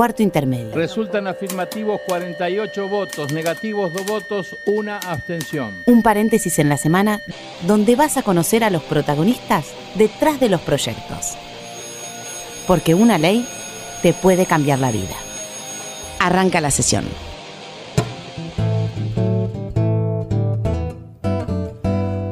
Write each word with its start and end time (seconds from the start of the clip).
cuarto 0.00 0.22
intermedio. 0.22 0.74
Resultan 0.74 1.26
afirmativos 1.26 2.00
48 2.06 2.88
votos, 2.88 3.34
negativos 3.34 3.92
2 3.92 4.06
votos, 4.06 4.56
una 4.64 4.96
abstención. 4.96 5.74
Un 5.84 6.02
paréntesis 6.02 6.58
en 6.58 6.70
la 6.70 6.78
semana 6.78 7.20
donde 7.66 7.96
vas 7.96 8.16
a 8.16 8.22
conocer 8.22 8.64
a 8.64 8.70
los 8.70 8.82
protagonistas 8.82 9.66
detrás 9.96 10.40
de 10.40 10.48
los 10.48 10.62
proyectos. 10.62 11.36
Porque 12.66 12.94
una 12.94 13.18
ley 13.18 13.46
te 14.00 14.14
puede 14.14 14.46
cambiar 14.46 14.78
la 14.78 14.90
vida. 14.90 15.16
Arranca 16.18 16.62
la 16.62 16.70
sesión. 16.70 17.04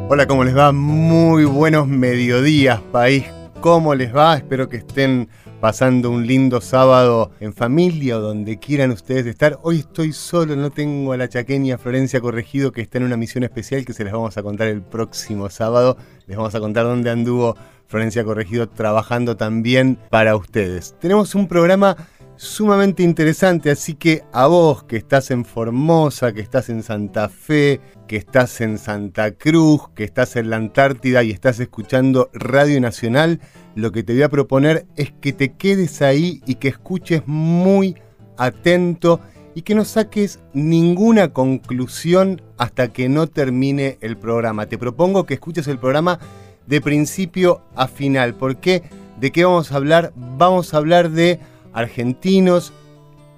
Hola, 0.08 0.26
¿cómo 0.26 0.42
les 0.44 0.56
va? 0.56 0.72
Muy 0.72 1.44
buenos 1.44 1.86
mediodías, 1.86 2.80
país. 2.80 3.26
¿Cómo 3.60 3.94
les 3.94 4.16
va? 4.16 4.36
Espero 4.38 4.70
que 4.70 4.78
estén 4.78 5.28
pasando 5.60 6.10
un 6.10 6.26
lindo 6.26 6.60
sábado 6.60 7.32
en 7.40 7.52
familia 7.52 8.18
o 8.18 8.20
donde 8.20 8.58
quieran 8.58 8.90
ustedes 8.90 9.26
estar. 9.26 9.58
Hoy 9.62 9.80
estoy 9.80 10.12
solo, 10.12 10.54
no 10.54 10.70
tengo 10.70 11.12
a 11.12 11.16
la 11.16 11.28
chaqueña 11.28 11.78
Florencia 11.78 12.20
Corregido 12.20 12.70
que 12.70 12.80
está 12.80 12.98
en 12.98 13.04
una 13.04 13.16
misión 13.16 13.42
especial 13.44 13.84
que 13.84 13.92
se 13.92 14.04
les 14.04 14.12
vamos 14.12 14.36
a 14.36 14.42
contar 14.42 14.68
el 14.68 14.82
próximo 14.82 15.50
sábado. 15.50 15.96
Les 16.26 16.36
vamos 16.36 16.54
a 16.54 16.60
contar 16.60 16.84
dónde 16.84 17.10
anduvo 17.10 17.56
Florencia 17.86 18.22
Corregido 18.22 18.68
trabajando 18.68 19.36
también 19.36 19.98
para 20.10 20.36
ustedes. 20.36 20.94
Tenemos 21.00 21.34
un 21.34 21.48
programa 21.48 21.96
sumamente 22.38 23.02
interesante, 23.02 23.68
así 23.68 23.94
que 23.94 24.22
a 24.32 24.46
vos 24.46 24.84
que 24.84 24.96
estás 24.96 25.32
en 25.32 25.44
Formosa, 25.44 26.32
que 26.32 26.40
estás 26.40 26.68
en 26.68 26.84
Santa 26.84 27.28
Fe, 27.28 27.80
que 28.06 28.16
estás 28.16 28.60
en 28.60 28.78
Santa 28.78 29.32
Cruz, 29.32 29.88
que 29.96 30.04
estás 30.04 30.36
en 30.36 30.48
la 30.48 30.56
Antártida 30.56 31.24
y 31.24 31.32
estás 31.32 31.58
escuchando 31.58 32.30
Radio 32.32 32.80
Nacional, 32.80 33.40
lo 33.74 33.90
que 33.90 34.04
te 34.04 34.12
voy 34.12 34.22
a 34.22 34.28
proponer 34.28 34.86
es 34.96 35.12
que 35.20 35.32
te 35.32 35.54
quedes 35.54 36.00
ahí 36.00 36.40
y 36.46 36.54
que 36.54 36.68
escuches 36.68 37.22
muy 37.26 37.96
atento 38.36 39.20
y 39.56 39.62
que 39.62 39.74
no 39.74 39.84
saques 39.84 40.38
ninguna 40.52 41.32
conclusión 41.32 42.40
hasta 42.56 42.92
que 42.92 43.08
no 43.08 43.26
termine 43.26 43.98
el 44.00 44.16
programa. 44.16 44.66
Te 44.66 44.78
propongo 44.78 45.26
que 45.26 45.34
escuches 45.34 45.66
el 45.66 45.80
programa 45.80 46.20
de 46.68 46.80
principio 46.80 47.62
a 47.74 47.88
final. 47.88 48.34
¿Por 48.34 48.58
qué? 48.58 48.84
¿De 49.18 49.32
qué 49.32 49.44
vamos 49.44 49.72
a 49.72 49.76
hablar? 49.76 50.12
Vamos 50.14 50.72
a 50.72 50.76
hablar 50.76 51.10
de 51.10 51.40
argentinos 51.72 52.72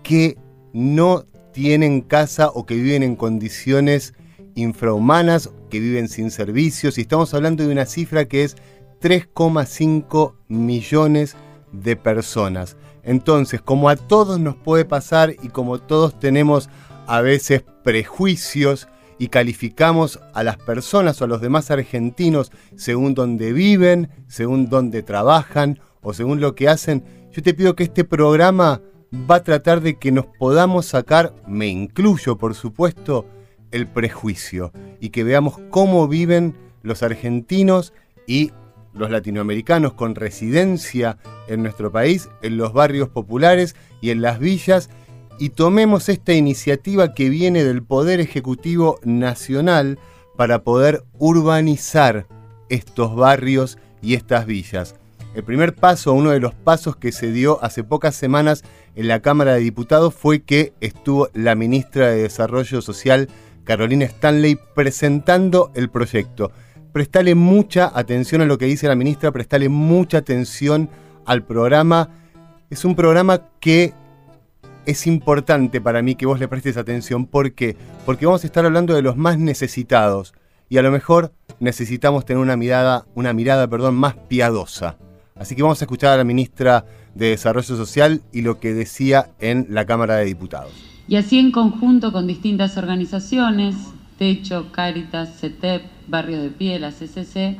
que 0.02 0.38
no 0.72 1.24
tienen 1.52 2.00
casa 2.00 2.48
o 2.48 2.66
que 2.66 2.74
viven 2.74 3.02
en 3.02 3.16
condiciones 3.16 4.14
infrahumanas, 4.54 5.50
que 5.68 5.80
viven 5.80 6.08
sin 6.08 6.30
servicios, 6.30 6.98
y 6.98 7.02
estamos 7.02 7.34
hablando 7.34 7.66
de 7.66 7.72
una 7.72 7.86
cifra 7.86 8.26
que 8.26 8.44
es 8.44 8.56
3,5 9.00 10.34
millones 10.48 11.36
de 11.72 11.96
personas. 11.96 12.76
Entonces, 13.02 13.62
como 13.62 13.88
a 13.88 13.96
todos 13.96 14.38
nos 14.38 14.56
puede 14.56 14.84
pasar 14.84 15.34
y 15.42 15.48
como 15.48 15.78
todos 15.78 16.18
tenemos 16.18 16.68
a 17.06 17.22
veces 17.22 17.64
prejuicios 17.82 18.88
y 19.18 19.28
calificamos 19.28 20.20
a 20.34 20.42
las 20.42 20.58
personas 20.58 21.20
o 21.20 21.24
a 21.24 21.28
los 21.28 21.40
demás 21.40 21.70
argentinos 21.70 22.52
según 22.76 23.14
donde 23.14 23.52
viven, 23.52 24.10
según 24.28 24.68
donde 24.68 25.02
trabajan 25.02 25.80
o 26.02 26.12
según 26.14 26.40
lo 26.40 26.54
que 26.54 26.68
hacen, 26.68 27.04
yo 27.32 27.42
te 27.42 27.54
pido 27.54 27.76
que 27.76 27.84
este 27.84 28.04
programa 28.04 28.80
va 29.12 29.36
a 29.36 29.44
tratar 29.44 29.80
de 29.80 29.98
que 29.98 30.12
nos 30.12 30.26
podamos 30.26 30.86
sacar, 30.86 31.34
me 31.46 31.68
incluyo 31.68 32.36
por 32.36 32.54
supuesto, 32.54 33.26
el 33.70 33.86
prejuicio 33.86 34.72
y 35.00 35.10
que 35.10 35.24
veamos 35.24 35.58
cómo 35.70 36.08
viven 36.08 36.56
los 36.82 37.02
argentinos 37.02 37.92
y 38.26 38.52
los 38.92 39.10
latinoamericanos 39.10 39.92
con 39.92 40.14
residencia 40.14 41.18
en 41.46 41.62
nuestro 41.62 41.92
país, 41.92 42.28
en 42.42 42.56
los 42.56 42.72
barrios 42.72 43.08
populares 43.08 43.76
y 44.00 44.10
en 44.10 44.22
las 44.22 44.40
villas, 44.40 44.90
y 45.38 45.50
tomemos 45.50 46.08
esta 46.08 46.32
iniciativa 46.34 47.14
que 47.14 47.30
viene 47.30 47.64
del 47.64 47.82
Poder 47.82 48.20
Ejecutivo 48.20 48.98
Nacional 49.04 49.98
para 50.36 50.64
poder 50.64 51.04
urbanizar 51.18 52.26
estos 52.68 53.14
barrios 53.14 53.78
y 54.02 54.14
estas 54.14 54.46
villas. 54.46 54.99
El 55.32 55.44
primer 55.44 55.76
paso, 55.76 56.12
uno 56.12 56.30
de 56.30 56.40
los 56.40 56.54
pasos 56.54 56.96
que 56.96 57.12
se 57.12 57.30
dio 57.30 57.62
hace 57.62 57.84
pocas 57.84 58.16
semanas 58.16 58.64
en 58.96 59.06
la 59.06 59.20
Cámara 59.20 59.54
de 59.54 59.60
Diputados 59.60 60.12
fue 60.12 60.42
que 60.42 60.72
estuvo 60.80 61.28
la 61.34 61.54
ministra 61.54 62.08
de 62.08 62.22
Desarrollo 62.22 62.82
Social, 62.82 63.28
Carolina 63.62 64.06
Stanley, 64.06 64.58
presentando 64.74 65.70
el 65.74 65.88
proyecto. 65.88 66.50
Prestale 66.92 67.36
mucha 67.36 67.92
atención 67.94 68.40
a 68.40 68.44
lo 68.44 68.58
que 68.58 68.64
dice 68.64 68.88
la 68.88 68.96
ministra, 68.96 69.30
prestale 69.30 69.68
mucha 69.68 70.18
atención 70.18 70.90
al 71.26 71.44
programa. 71.44 72.10
Es 72.68 72.84
un 72.84 72.96
programa 72.96 73.50
que 73.60 73.94
es 74.84 75.06
importante 75.06 75.80
para 75.80 76.02
mí 76.02 76.16
que 76.16 76.26
vos 76.26 76.40
le 76.40 76.48
prestes 76.48 76.76
atención. 76.76 77.26
¿Por 77.26 77.52
qué? 77.52 77.76
Porque 78.04 78.26
vamos 78.26 78.42
a 78.42 78.48
estar 78.48 78.66
hablando 78.66 78.94
de 78.94 79.02
los 79.02 79.16
más 79.16 79.38
necesitados 79.38 80.34
y 80.68 80.78
a 80.78 80.82
lo 80.82 80.90
mejor 80.90 81.32
necesitamos 81.60 82.24
tener 82.24 82.42
una 82.42 82.56
mirada, 82.56 83.06
una 83.14 83.32
mirada, 83.32 83.68
perdón, 83.68 83.94
más 83.94 84.16
piadosa. 84.16 84.96
Así 85.40 85.56
que 85.56 85.62
vamos 85.62 85.80
a 85.80 85.86
escuchar 85.86 86.10
a 86.12 86.16
la 86.18 86.24
ministra 86.24 86.84
de 87.14 87.30
Desarrollo 87.30 87.74
Social 87.74 88.20
y 88.30 88.42
lo 88.42 88.60
que 88.60 88.74
decía 88.74 89.30
en 89.40 89.68
la 89.70 89.86
Cámara 89.86 90.16
de 90.16 90.26
Diputados. 90.26 90.70
Y 91.08 91.16
así 91.16 91.38
en 91.38 91.50
conjunto 91.50 92.12
con 92.12 92.26
distintas 92.26 92.76
organizaciones, 92.76 93.74
Techo, 94.18 94.70
Cáritas, 94.70 95.40
CETEP, 95.40 95.82
Barrio 96.08 96.42
de 96.42 96.50
Pie, 96.50 96.78
la 96.78 96.90
CCC, 96.90 97.56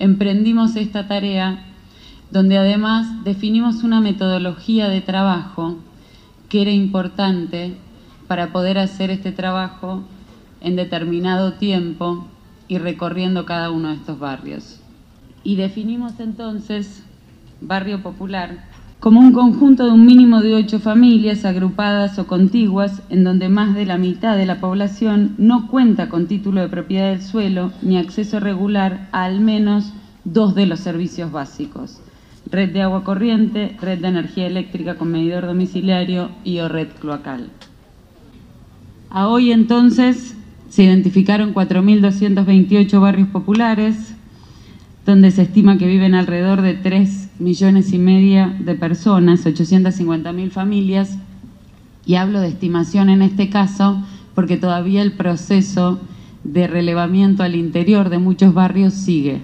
emprendimos 0.00 0.74
esta 0.74 1.06
tarea 1.06 1.64
donde 2.32 2.58
además 2.58 3.22
definimos 3.22 3.84
una 3.84 4.00
metodología 4.00 4.88
de 4.88 5.00
trabajo 5.00 5.76
que 6.48 6.62
era 6.62 6.72
importante 6.72 7.76
para 8.26 8.52
poder 8.52 8.78
hacer 8.78 9.10
este 9.10 9.30
trabajo 9.30 10.02
en 10.60 10.74
determinado 10.74 11.52
tiempo 11.52 12.26
y 12.66 12.78
recorriendo 12.78 13.46
cada 13.46 13.70
uno 13.70 13.90
de 13.90 13.94
estos 13.94 14.18
barrios. 14.18 14.80
Y 15.44 15.54
definimos 15.54 16.18
entonces 16.18 17.04
barrio 17.62 18.02
popular, 18.02 18.64
como 19.00 19.18
un 19.18 19.32
conjunto 19.32 19.84
de 19.84 19.90
un 19.90 20.06
mínimo 20.06 20.42
de 20.42 20.54
ocho 20.54 20.78
familias 20.78 21.44
agrupadas 21.44 22.18
o 22.20 22.26
contiguas 22.28 23.02
en 23.10 23.24
donde 23.24 23.48
más 23.48 23.74
de 23.74 23.84
la 23.84 23.98
mitad 23.98 24.36
de 24.36 24.46
la 24.46 24.60
población 24.60 25.34
no 25.38 25.66
cuenta 25.66 26.08
con 26.08 26.28
título 26.28 26.60
de 26.60 26.68
propiedad 26.68 27.10
del 27.10 27.22
suelo 27.22 27.72
ni 27.82 27.98
acceso 27.98 28.38
regular 28.38 29.08
a 29.10 29.24
al 29.24 29.40
menos 29.40 29.92
dos 30.24 30.54
de 30.54 30.66
los 30.66 30.78
servicios 30.78 31.32
básicos, 31.32 32.00
red 32.48 32.72
de 32.72 32.82
agua 32.82 33.02
corriente, 33.02 33.76
red 33.80 33.98
de 33.98 34.06
energía 34.08 34.46
eléctrica 34.46 34.94
con 34.94 35.10
medidor 35.10 35.46
domiciliario 35.46 36.30
y 36.44 36.60
o 36.60 36.68
red 36.68 36.88
cloacal. 37.00 37.50
A 39.10 39.26
hoy 39.26 39.50
entonces 39.50 40.36
se 40.68 40.84
identificaron 40.84 41.54
4.228 41.54 43.00
barrios 43.00 43.28
populares, 43.28 44.14
donde 45.04 45.32
se 45.32 45.42
estima 45.42 45.76
que 45.76 45.86
viven 45.86 46.14
alrededor 46.14 46.62
de 46.62 46.74
3 46.74 47.21
millones 47.38 47.92
y 47.92 47.98
media 47.98 48.56
de 48.60 48.74
personas, 48.74 49.46
850 49.46 50.32
mil 50.32 50.50
familias, 50.50 51.18
y 52.04 52.16
hablo 52.16 52.40
de 52.40 52.48
estimación 52.48 53.10
en 53.10 53.22
este 53.22 53.48
caso 53.48 54.02
porque 54.34 54.56
todavía 54.56 55.02
el 55.02 55.12
proceso 55.12 56.00
de 56.44 56.66
relevamiento 56.66 57.42
al 57.42 57.54
interior 57.54 58.08
de 58.08 58.18
muchos 58.18 58.54
barrios 58.54 58.94
sigue. 58.94 59.42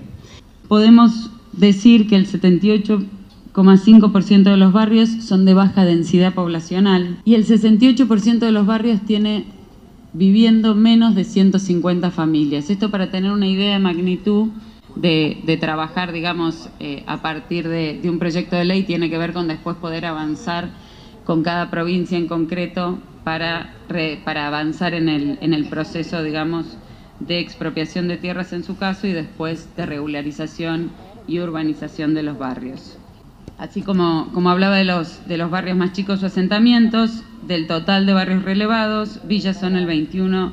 Podemos 0.66 1.30
decir 1.52 2.08
que 2.08 2.16
el 2.16 2.26
78,5% 2.26 4.42
de 4.42 4.56
los 4.56 4.72
barrios 4.72 5.08
son 5.08 5.44
de 5.44 5.54
baja 5.54 5.84
densidad 5.84 6.34
poblacional 6.34 7.18
y 7.24 7.34
el 7.34 7.46
68% 7.46 8.38
de 8.38 8.52
los 8.52 8.66
barrios 8.66 9.00
tiene 9.02 9.44
viviendo 10.12 10.74
menos 10.74 11.14
de 11.14 11.24
150 11.24 12.10
familias. 12.10 12.70
Esto 12.70 12.90
para 12.90 13.10
tener 13.10 13.32
una 13.32 13.46
idea 13.46 13.74
de 13.74 13.78
magnitud 13.78 14.48
de, 14.94 15.58
trabajar, 15.60 16.12
digamos, 16.12 16.68
eh, 16.80 17.04
a 17.06 17.22
partir 17.22 17.68
de, 17.68 18.00
un 18.04 18.18
proyecto 18.18 18.56
de 18.56 18.64
ley 18.64 18.82
tiene 18.82 19.10
que 19.10 19.18
ver 19.18 19.32
con 19.32 19.48
después 19.48 19.76
poder 19.76 20.06
avanzar 20.06 20.70
con 21.24 21.42
cada 21.42 21.70
provincia 21.70 22.16
en 22.16 22.26
concreto 22.26 22.98
para, 23.24 23.74
para 24.24 24.46
avanzar 24.46 24.94
en 24.94 25.08
el, 25.08 25.38
en 25.42 25.52
el 25.52 25.68
proceso, 25.68 26.22
digamos, 26.22 26.78
de 27.20 27.40
expropiación 27.40 28.08
de 28.08 28.16
tierras 28.16 28.52
en 28.52 28.64
su 28.64 28.76
caso 28.76 29.06
y 29.06 29.12
después 29.12 29.68
de 29.76 29.86
regularización 29.86 30.90
y 31.26 31.40
urbanización 31.40 32.14
de 32.14 32.22
los 32.22 32.38
barrios. 32.38 32.96
Así 33.58 33.82
como, 33.82 34.30
como 34.32 34.50
hablaba 34.50 34.76
de 34.76 34.84
los, 34.84 35.26
de 35.26 35.36
los 35.36 35.50
barrios 35.50 35.76
más 35.76 35.92
chicos 35.92 36.22
o 36.22 36.26
asentamientos, 36.26 37.24
del 37.46 37.66
total 37.66 38.06
de 38.06 38.12
barrios 38.12 38.44
relevados, 38.44 39.20
villas 39.26 39.58
son 39.58 39.76
el 39.76 39.86
21 39.86 40.52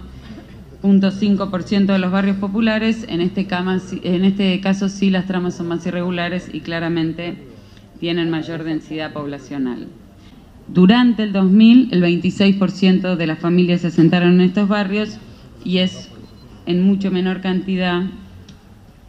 0.5% 0.86 1.86
de 1.88 2.00
los 2.00 2.12
barrios 2.12 2.38
populares, 2.38 3.06
en 3.10 3.22
este, 3.22 3.48
en 4.04 4.26
este 4.26 4.62
caso 4.62 4.90
sí 4.90 5.10
las 5.10 5.26
tramas 5.26 5.56
son 5.56 5.68
más 5.68 5.86
irregulares 5.86 6.50
y 6.52 6.62
claramente 6.62 7.38
tienen 8.00 8.30
mayor 8.30 8.64
densidad 8.64 9.14
poblacional. 9.14 9.88
Durante 10.68 11.24
el 11.24 11.34
2000, 11.34 11.90
el 11.92 12.04
26% 12.04 13.16
de 13.16 13.28
las 13.28 13.40
familias 13.40 13.82
se 13.82 13.88
asentaron 13.88 14.34
en 14.34 14.42
estos 14.42 14.68
barrios 14.68 15.18
y 15.64 15.80
es 15.80 16.10
en 16.66 16.84
mucho 16.84 17.12
menor 17.12 17.42
cantidad 17.42 18.04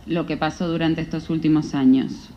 lo 0.06 0.26
que 0.26 0.36
pasó 0.36 0.68
durante 0.68 1.00
estos 1.00 1.30
últimos 1.30 1.74
años. 1.74 2.30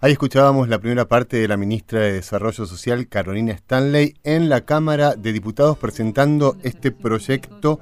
Ahí 0.00 0.12
escuchábamos 0.12 0.68
la 0.68 0.78
primera 0.78 1.08
parte 1.08 1.38
de 1.38 1.48
la 1.48 1.56
ministra 1.56 1.98
de 1.98 2.12
Desarrollo 2.12 2.66
Social, 2.66 3.08
Carolina 3.08 3.52
Stanley, 3.52 4.14
en 4.22 4.48
la 4.48 4.60
Cámara 4.60 5.16
de 5.16 5.32
Diputados 5.32 5.76
presentando 5.76 6.56
este 6.62 6.92
proyecto 6.92 7.80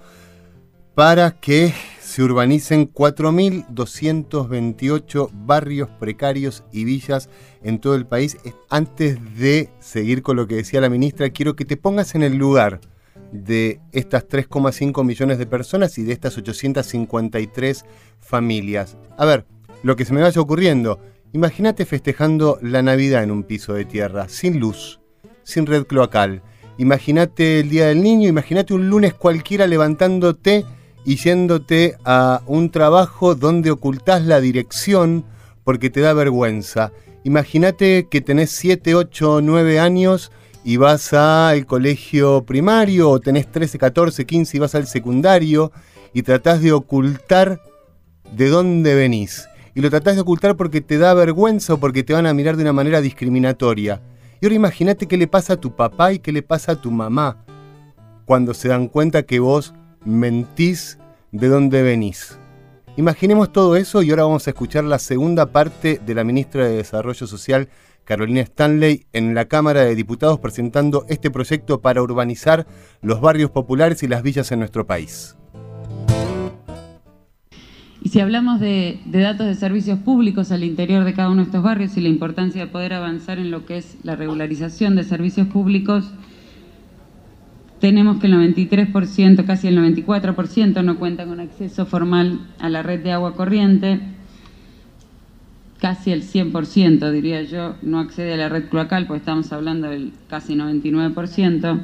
para 0.96 1.30
que 1.30 1.72
se 2.00 2.24
urbanicen 2.24 2.92
4.228 2.92 5.30
barrios 5.32 5.88
precarios 6.00 6.64
y 6.72 6.82
villas 6.84 7.30
en 7.62 7.78
todo 7.78 7.94
el 7.94 8.06
país. 8.06 8.36
Antes 8.68 9.16
de 9.38 9.70
seguir 9.78 10.22
con 10.22 10.34
lo 10.34 10.48
que 10.48 10.56
decía 10.56 10.80
la 10.80 10.88
ministra, 10.88 11.30
quiero 11.30 11.54
que 11.54 11.64
te 11.64 11.76
pongas 11.76 12.16
en 12.16 12.24
el 12.24 12.36
lugar 12.36 12.80
de 13.30 13.78
estas 13.92 14.26
3,5 14.26 15.04
millones 15.04 15.38
de 15.38 15.46
personas 15.46 15.96
y 15.98 16.02
de 16.02 16.12
estas 16.12 16.36
853 16.36 17.84
familias. 18.18 18.96
A 19.16 19.24
ver, 19.24 19.46
lo 19.84 19.94
que 19.94 20.04
se 20.04 20.12
me 20.12 20.22
vaya 20.22 20.40
ocurriendo 20.40 20.98
Imagínate 21.36 21.84
festejando 21.84 22.58
la 22.62 22.80
Navidad 22.80 23.22
en 23.22 23.30
un 23.30 23.42
piso 23.42 23.74
de 23.74 23.84
tierra, 23.84 24.26
sin 24.26 24.58
luz, 24.58 25.00
sin 25.42 25.66
red 25.66 25.84
cloacal. 25.84 26.40
Imagínate 26.78 27.60
el 27.60 27.68
Día 27.68 27.88
del 27.88 28.02
Niño, 28.02 28.26
imagínate 28.26 28.72
un 28.72 28.88
lunes 28.88 29.12
cualquiera 29.12 29.66
levantándote 29.66 30.64
y 31.06 31.16
yéndote 31.16 31.96
a 32.04 32.42
un 32.46 32.70
trabajo 32.70 33.36
donde 33.36 33.70
ocultás 33.70 34.24
la 34.24 34.40
dirección 34.40 35.24
porque 35.64 35.88
te 35.88 36.00
da 36.00 36.12
vergüenza. 36.12 36.92
Imagínate 37.24 38.08
que 38.10 38.20
tenés 38.20 38.50
7, 38.50 38.94
8, 38.96 39.40
9 39.40 39.78
años 39.78 40.32
y 40.64 40.76
vas 40.76 41.12
al 41.12 41.64
colegio 41.64 42.44
primario 42.44 43.08
o 43.08 43.20
tenés 43.20 43.50
13, 43.50 43.78
14, 43.78 44.26
15 44.26 44.56
y 44.56 44.60
vas 44.60 44.74
al 44.74 44.88
secundario 44.88 45.70
y 46.12 46.22
tratás 46.22 46.60
de 46.60 46.72
ocultar 46.72 47.60
de 48.32 48.48
dónde 48.48 48.96
venís 48.96 49.48
y 49.76 49.82
lo 49.82 49.90
tratás 49.90 50.16
de 50.16 50.22
ocultar 50.22 50.56
porque 50.56 50.80
te 50.80 50.98
da 50.98 51.14
vergüenza 51.14 51.74
o 51.74 51.78
porque 51.78 52.02
te 52.02 52.14
van 52.14 52.26
a 52.26 52.34
mirar 52.34 52.56
de 52.56 52.62
una 52.62 52.72
manera 52.72 53.00
discriminatoria. 53.00 54.00
Y 54.40 54.46
ahora 54.46 54.54
imagínate 54.56 55.06
qué 55.06 55.16
le 55.16 55.28
pasa 55.28 55.52
a 55.52 55.60
tu 55.60 55.76
papá 55.76 56.14
y 56.14 56.18
qué 56.18 56.32
le 56.32 56.42
pasa 56.42 56.72
a 56.72 56.80
tu 56.80 56.90
mamá 56.90 57.44
cuando 58.24 58.54
se 58.54 58.68
dan 58.68 58.88
cuenta 58.88 59.22
que 59.22 59.38
vos 59.38 59.74
mentís 60.06 60.98
de 61.32 61.48
dónde 61.48 61.82
venís. 61.82 62.38
Imaginemos 62.96 63.52
todo 63.52 63.76
eso 63.76 64.02
y 64.02 64.10
ahora 64.10 64.22
vamos 64.22 64.46
a 64.46 64.50
escuchar 64.50 64.84
la 64.84 64.98
segunda 64.98 65.46
parte 65.46 66.00
de 66.04 66.14
la 66.14 66.24
ministra 66.24 66.66
de 66.66 66.76
Desarrollo 66.76 67.26
Social, 67.26 67.68
Carolina 68.04 68.40
Stanley, 68.40 69.04
en 69.12 69.34
la 69.34 69.46
Cámara 69.46 69.84
de 69.84 69.94
Diputados 69.94 70.38
presentando 70.38 71.04
este 71.08 71.30
proyecto 71.30 71.82
para 71.82 72.00
urbanizar 72.00 72.66
los 73.02 73.20
barrios 73.20 73.50
populares 73.50 74.02
y 74.02 74.08
las 74.08 74.22
villas 74.22 74.50
en 74.52 74.60
nuestro 74.60 74.86
país. 74.86 75.36
Y 78.00 78.08
si 78.08 78.20
hablamos 78.20 78.60
de, 78.60 79.00
datos 79.06 79.48
de 79.48 79.56
servicios 79.56 79.98
públicos 79.98 80.52
al 80.52 80.62
interior 80.62 81.02
de 81.02 81.12
cada 81.12 81.28
uno 81.28 81.38
de 81.38 81.46
estos 81.46 81.64
barrios 81.64 81.96
y 81.96 82.00
la 82.00 82.08
importancia 82.08 82.64
de 82.64 82.70
poder 82.70 82.92
avanzar 82.92 83.40
en 83.40 83.50
lo 83.50 83.66
que 83.66 83.78
es 83.78 83.96
la 84.04 84.14
regularización 84.14 84.94
de 84.94 85.02
servicios 85.02 85.48
públicos, 85.48 86.12
tenemos 87.86 88.18
que 88.18 88.26
el 88.26 88.34
93%, 88.34 89.44
casi 89.44 89.68
el 89.68 89.78
94% 89.78 90.82
no 90.82 90.98
cuenta 90.98 91.24
con 91.24 91.38
acceso 91.38 91.86
formal 91.86 92.40
a 92.58 92.68
la 92.68 92.82
red 92.82 93.00
de 93.00 93.12
agua 93.12 93.36
corriente, 93.36 94.00
casi 95.78 96.10
el 96.10 96.24
100%, 96.24 97.12
diría 97.12 97.42
yo, 97.42 97.76
no 97.82 98.00
accede 98.00 98.34
a 98.34 98.38
la 98.38 98.48
red 98.48 98.70
cloacal, 98.70 99.06
pues 99.06 99.20
estamos 99.20 99.52
hablando 99.52 99.88
del 99.88 100.10
casi 100.28 100.56
99%, 100.56 101.80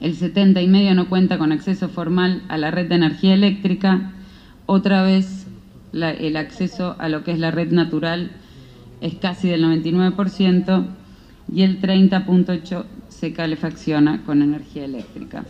el 0.00 0.18
70,5% 0.18 0.94
no 0.96 1.08
cuenta 1.08 1.38
con 1.38 1.52
acceso 1.52 1.88
formal 1.88 2.42
a 2.48 2.58
la 2.58 2.72
red 2.72 2.88
de 2.88 2.96
energía 2.96 3.34
eléctrica, 3.34 4.10
otra 4.66 5.04
vez 5.04 5.46
el 5.92 6.36
acceso 6.36 6.96
a 6.98 7.08
lo 7.08 7.22
que 7.22 7.30
es 7.30 7.38
la 7.38 7.52
red 7.52 7.70
natural 7.70 8.32
es 9.00 9.14
casi 9.14 9.46
del 9.46 9.62
99% 9.62 10.86
y 11.54 11.62
el 11.62 11.80
30.8% 11.80 12.84
se 13.18 13.32
calefacciona 13.32 14.22
con 14.24 14.42
energía 14.42 14.84
eléctrica. 14.84 15.44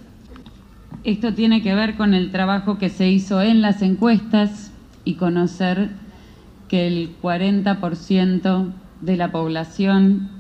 Esto 1.03 1.35
tiene 1.35 1.63
que 1.63 1.75
ver 1.75 1.97
con 1.97 2.15
el 2.15 2.31
trabajo 2.31 2.79
que 2.79 2.89
se 2.89 3.09
hizo 3.09 3.43
en 3.43 3.63
las 3.63 3.83
encuestas 3.83 4.71
y 5.05 5.15
conocer 5.15 5.91
que 6.69 6.87
el 6.87 7.11
40% 7.21 8.73
de 9.01 9.17
la 9.17 9.33
población 9.33 10.31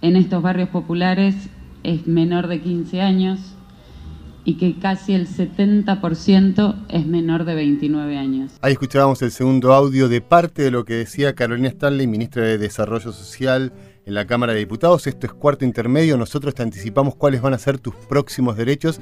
en 0.00 0.16
estos 0.16 0.42
barrios 0.42 0.68
populares 0.70 1.34
es 1.82 2.06
menor 2.06 2.48
de 2.48 2.60
15 2.60 3.00
años 3.00 3.40
y 4.44 4.54
que 4.54 4.76
casi 4.78 5.14
el 5.14 5.28
70% 5.28 6.86
es 6.88 7.06
menor 7.06 7.44
de 7.44 7.54
29 7.54 8.18
años. 8.18 8.52
Ahí 8.60 8.72
escuchábamos 8.72 9.22
el 9.22 9.30
segundo 9.30 9.72
audio 9.72 10.08
de 10.08 10.20
parte 10.20 10.62
de 10.62 10.72
lo 10.72 10.84
que 10.84 10.94
decía 10.94 11.34
Carolina 11.34 11.68
Stanley, 11.68 12.08
ministra 12.08 12.42
de 12.42 12.58
Desarrollo 12.58 13.12
Social 13.12 13.72
en 14.04 14.14
la 14.14 14.26
Cámara 14.26 14.52
de 14.52 14.60
Diputados. 14.60 15.06
Esto 15.06 15.26
es 15.26 15.32
cuarto 15.32 15.64
intermedio, 15.64 16.16
nosotros 16.16 16.54
te 16.54 16.62
anticipamos 16.62 17.14
cuáles 17.14 17.42
van 17.42 17.54
a 17.54 17.58
ser 17.58 17.78
tus 17.78 17.94
próximos 17.94 18.56
derechos. 18.56 19.00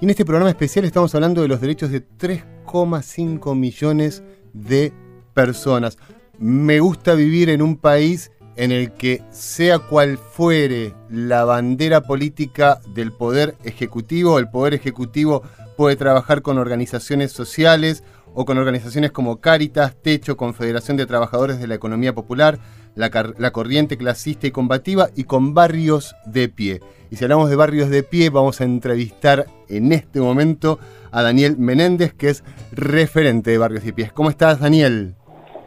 Y 0.00 0.04
en 0.04 0.10
este 0.10 0.24
programa 0.24 0.50
especial 0.50 0.84
estamos 0.84 1.14
hablando 1.14 1.42
de 1.42 1.48
los 1.48 1.60
derechos 1.60 1.90
de 1.90 2.06
3,5 2.06 3.56
millones 3.56 4.22
de 4.52 4.92
personas. 5.34 5.98
Me 6.38 6.80
gusta 6.80 7.14
vivir 7.14 7.50
en 7.50 7.62
un 7.62 7.76
país 7.76 8.32
en 8.56 8.72
el 8.72 8.92
que 8.92 9.22
sea 9.30 9.78
cual 9.78 10.18
fuere 10.18 10.94
la 11.08 11.44
bandera 11.44 12.02
política 12.02 12.80
del 12.94 13.12
poder 13.12 13.56
ejecutivo, 13.64 14.38
el 14.38 14.50
poder 14.50 14.74
ejecutivo 14.74 15.42
puede 15.76 15.96
trabajar 15.96 16.42
con 16.42 16.58
organizaciones 16.58 17.32
sociales 17.32 18.04
o 18.34 18.44
con 18.44 18.58
organizaciones 18.58 19.10
como 19.10 19.40
Cáritas, 19.40 19.94
Techo, 20.00 20.36
Confederación 20.36 20.96
de 20.96 21.06
Trabajadores 21.06 21.60
de 21.60 21.66
la 21.66 21.74
Economía 21.74 22.14
Popular, 22.14 22.58
la, 22.94 23.10
la, 23.38 23.50
Corriente 23.50 23.96
Clasista 23.96 24.46
y 24.46 24.50
Combativa 24.50 25.08
y 25.14 25.24
con 25.24 25.54
barrios 25.54 26.14
de 26.26 26.48
pie. 26.48 26.80
Y 27.10 27.16
si 27.16 27.24
hablamos 27.24 27.50
de 27.50 27.56
barrios 27.56 27.90
de 27.90 28.02
pie, 28.02 28.30
vamos 28.30 28.60
a 28.60 28.64
entrevistar 28.64 29.46
en 29.68 29.92
este 29.92 30.20
momento 30.20 30.78
a 31.10 31.22
Daniel 31.22 31.56
Menéndez, 31.58 32.14
que 32.14 32.30
es 32.30 32.44
referente 32.72 33.50
de 33.50 33.58
Barrios 33.58 33.84
de 33.84 33.92
Pie. 33.92 34.10
¿Cómo 34.14 34.30
estás, 34.30 34.60
Daniel? 34.60 35.14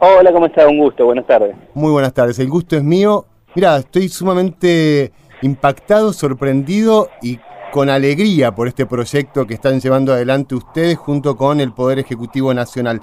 Hola, 0.00 0.32
¿cómo 0.32 0.46
estás? 0.46 0.66
Un 0.66 0.78
gusto, 0.78 1.06
buenas 1.06 1.26
tardes. 1.26 1.56
Muy 1.74 1.90
buenas 1.90 2.12
tardes, 2.12 2.38
el 2.38 2.48
gusto 2.48 2.76
es 2.76 2.82
mío. 2.82 3.26
Mira, 3.54 3.76
estoy 3.78 4.08
sumamente 4.08 5.12
impactado, 5.40 6.12
sorprendido 6.12 7.08
y 7.22 7.38
con 7.72 7.90
alegría 7.90 8.54
por 8.54 8.68
este 8.68 8.86
proyecto 8.86 9.46
que 9.46 9.54
están 9.54 9.80
llevando 9.80 10.12
adelante 10.12 10.54
ustedes 10.54 10.96
junto 10.96 11.36
con 11.36 11.60
el 11.60 11.72
Poder 11.72 11.98
Ejecutivo 11.98 12.52
Nacional. 12.52 13.00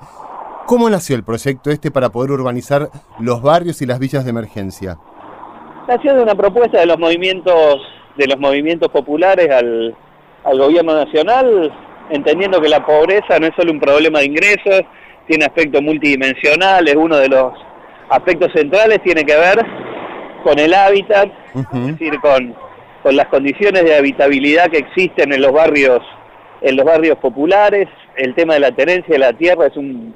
¿Cómo 0.65 0.89
nació 0.89 1.15
el 1.17 1.23
proyecto 1.23 1.69
este 1.71 1.91
para 1.91 2.09
poder 2.09 2.31
urbanizar 2.31 2.89
los 3.19 3.41
barrios 3.41 3.81
y 3.81 3.85
las 3.85 3.99
villas 3.99 4.23
de 4.23 4.29
emergencia? 4.29 4.97
Nació 5.87 6.15
de 6.15 6.23
una 6.23 6.35
propuesta 6.35 6.79
de 6.79 6.85
los 6.85 6.97
movimientos, 6.97 7.81
de 8.15 8.27
los 8.27 8.39
movimientos 8.39 8.89
populares 8.89 9.49
al, 9.51 9.93
al 10.45 10.57
gobierno 10.57 10.95
nacional, 10.95 11.71
entendiendo 12.09 12.61
que 12.61 12.69
la 12.69 12.85
pobreza 12.85 13.39
no 13.39 13.47
es 13.47 13.53
solo 13.57 13.73
un 13.73 13.79
problema 13.79 14.19
de 14.19 14.25
ingresos, 14.25 14.81
tiene 15.27 15.45
aspectos 15.45 15.81
multidimensionales, 15.81 16.95
uno 16.95 17.17
de 17.17 17.27
los 17.27 17.53
aspectos 18.09 18.49
centrales 18.55 19.01
tiene 19.03 19.25
que 19.25 19.35
ver 19.35 19.65
con 20.43 20.57
el 20.59 20.73
hábitat, 20.73 21.29
es 21.55 21.87
decir, 21.87 22.19
con, 22.21 22.55
con 23.03 23.15
las 23.17 23.27
condiciones 23.27 23.83
de 23.83 23.97
habitabilidad 23.97 24.69
que 24.69 24.77
existen 24.77 25.33
en 25.33 25.41
los 25.41 25.51
barrios 25.51 26.01
en 26.61 26.77
los 26.77 26.85
barrios 26.85 27.17
populares, 27.17 27.89
el 28.15 28.33
tema 28.35 28.53
de 28.53 28.61
la 28.61 28.71
tenencia 28.71 29.13
de 29.13 29.19
la 29.19 29.33
tierra 29.33 29.67
es 29.67 29.75
un 29.75 30.15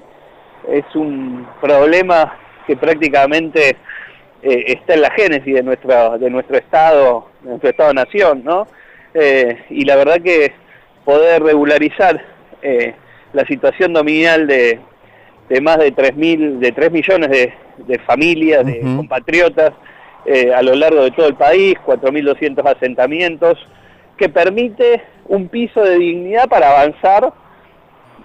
es 0.69 0.85
un 0.95 1.47
problema 1.61 2.37
que 2.65 2.75
prácticamente 2.75 3.77
eh, 4.41 4.63
está 4.67 4.93
en 4.93 5.01
la 5.01 5.11
génesis 5.11 5.53
de 5.53 5.63
nuestro 5.63 6.17
de 6.17 6.29
nuestro 6.29 6.57
estado, 6.57 7.29
de 7.41 7.49
nuestro 7.49 7.69
estado 7.69 7.93
nación, 7.93 8.43
¿no? 8.43 8.67
Eh, 9.13 9.63
y 9.69 9.85
la 9.85 9.95
verdad 9.95 10.21
que 10.21 10.53
poder 11.05 11.41
regularizar 11.41 12.21
eh, 12.61 12.93
la 13.33 13.45
situación 13.45 13.93
nominal 13.93 14.47
de, 14.47 14.79
de 15.49 15.61
más 15.61 15.77
de 15.77 15.91
3, 15.91 16.15
mil, 16.15 16.59
de 16.59 16.71
3 16.71 16.91
millones 16.91 17.29
de, 17.77 17.99
familias, 17.99 18.65
de 18.65 18.81
compatriotas 18.81 19.73
eh, 20.25 20.53
a 20.53 20.61
lo 20.61 20.75
largo 20.75 21.03
de 21.03 21.11
todo 21.11 21.27
el 21.27 21.35
país, 21.35 21.75
4.200 21.85 22.75
asentamientos, 22.75 23.57
que 24.17 24.27
permite 24.27 25.01
un 25.25 25.47
piso 25.47 25.81
de 25.81 25.97
dignidad 25.97 26.49
para 26.49 26.71
avanzar 26.71 27.31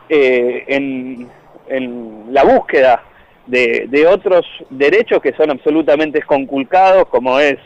eh, 0.08 0.64
en, 0.66 1.28
la 1.68 2.44
búsqueda 2.44 3.02
de, 3.46 4.06
otros 4.06 4.46
derechos 4.70 5.20
que 5.20 5.32
son 5.34 5.50
absolutamente 5.50 6.22
conculcados, 6.22 7.06
como 7.08 7.38
es 7.38 7.56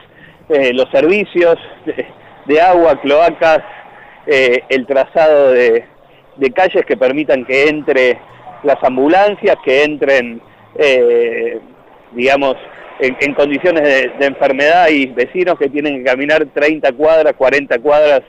eh, 0.49 0.73
los 0.73 0.91
servicios 0.91 1.57
de, 2.47 2.61
agua, 2.61 3.01
cloacas, 3.01 3.63
el 4.27 4.87
trazado 4.87 5.53
de 5.53 5.85
calles 6.55 6.85
que 6.85 6.97
permitan 6.97 7.45
que 7.45 7.69
entre 7.69 8.19
las 8.67 8.83
ambulancias 8.83 9.57
que 9.65 9.85
entren, 9.85 10.41
eh, 10.77 11.59
digamos, 12.13 12.57
en, 12.99 13.35
condiciones 13.35 13.83
de, 13.83 14.27
enfermedad 14.27 14.89
y 14.89 15.07
vecinos 15.07 15.59
que 15.59 15.69
tienen 15.69 15.99
que 15.99 16.05
caminar 16.05 16.47
30 16.53 16.93
cuadras, 16.93 17.35
40 17.35 17.79
cuadras 17.79 18.23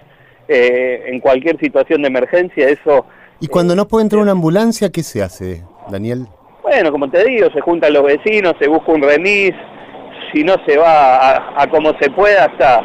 eh, 0.47 1.03
en 1.07 1.19
cualquier 1.19 1.59
situación 1.59 2.01
de 2.01 2.07
emergencia, 2.07 2.69
eso... 2.69 3.05
¿Y 3.39 3.47
cuando 3.47 3.75
no 3.75 3.87
puede 3.87 4.03
entrar 4.03 4.21
una 4.21 4.31
ambulancia, 4.31 4.91
qué 4.91 5.03
se 5.03 5.21
hace, 5.21 5.63
Daniel? 5.89 6.27
Bueno, 6.63 6.91
como 6.91 7.09
te 7.09 7.23
digo, 7.23 7.49
se 7.53 7.61
juntan 7.61 7.93
los 7.93 8.03
vecinos, 8.03 8.55
se 8.59 8.67
busca 8.67 8.91
un 8.91 9.01
remis, 9.01 9.53
si 10.33 10.43
no 10.43 10.55
se 10.65 10.77
va 10.77 11.61
a, 11.61 11.67
como 11.69 11.91
se 11.99 12.09
pueda 12.09 12.45
hasta, 12.45 12.81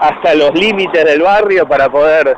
hasta 0.00 0.34
los 0.34 0.54
límites 0.54 1.04
del 1.04 1.22
barrio 1.22 1.66
para 1.66 1.90
poder, 1.90 2.36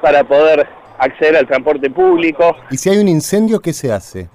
para 0.00 0.24
poder 0.24 0.66
acceder 0.98 1.36
al 1.36 1.46
transporte 1.46 1.90
público. 1.90 2.56
¿Y 2.70 2.76
si 2.78 2.90
hay 2.90 2.98
un 2.98 3.08
incendio, 3.08 3.60
qué 3.60 3.72
se 3.72 3.92
hace? 3.92 4.28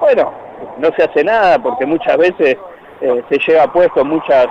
Bueno, 0.00 0.32
no 0.78 0.90
se 0.96 1.04
hace 1.04 1.24
nada 1.24 1.62
porque 1.62 1.86
muchas 1.86 2.16
veces 2.16 2.56
eh, 3.00 3.22
se 3.28 3.38
lleva 3.46 3.72
puesto 3.72 4.04
muchas, 4.04 4.46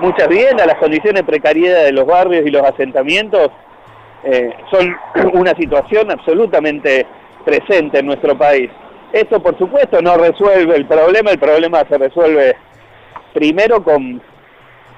muchas 0.00 0.28
viviendas, 0.28 0.66
las 0.66 0.78
condiciones 0.78 1.22
de 1.22 1.24
precariedad 1.24 1.84
de 1.84 1.92
los 1.92 2.06
barrios 2.06 2.44
y 2.46 2.50
los 2.50 2.62
asentamientos 2.62 3.50
eh, 4.24 4.50
son 4.70 4.96
una 5.32 5.54
situación 5.54 6.10
absolutamente 6.10 7.06
presente 7.44 7.98
en 7.98 8.06
nuestro 8.06 8.36
país. 8.36 8.70
Esto, 9.12 9.42
por 9.42 9.58
supuesto, 9.58 10.00
no 10.00 10.16
resuelve 10.16 10.76
el 10.76 10.86
problema, 10.86 11.30
el 11.30 11.38
problema 11.38 11.84
se 11.88 11.98
resuelve 11.98 12.56
primero 13.34 13.82
con, 13.82 14.22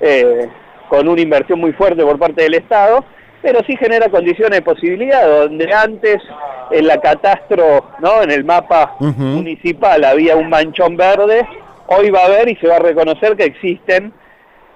eh, 0.00 0.48
con 0.88 1.08
una 1.08 1.20
inversión 1.20 1.60
muy 1.60 1.72
fuerte 1.72 2.02
por 2.04 2.18
parte 2.18 2.42
del 2.42 2.54
Estado, 2.54 3.04
pero 3.42 3.60
sí 3.66 3.76
genera 3.76 4.08
condiciones 4.08 4.60
de 4.60 4.62
posibilidad, 4.62 5.26
donde 5.26 5.72
antes 5.72 6.22
en 6.70 6.86
la 6.86 7.00
catastro, 7.00 7.90
¿no? 8.00 8.22
en 8.22 8.30
el 8.30 8.44
mapa 8.44 8.96
municipal 9.00 10.04
había 10.04 10.36
un 10.36 10.48
manchón 10.48 10.96
verde, 10.96 11.46
hoy 11.88 12.10
va 12.10 12.22
a 12.22 12.26
haber 12.26 12.48
y 12.48 12.56
se 12.56 12.68
va 12.68 12.76
a 12.76 12.80
reconocer 12.80 13.36
que 13.36 13.44
existen 13.44 14.12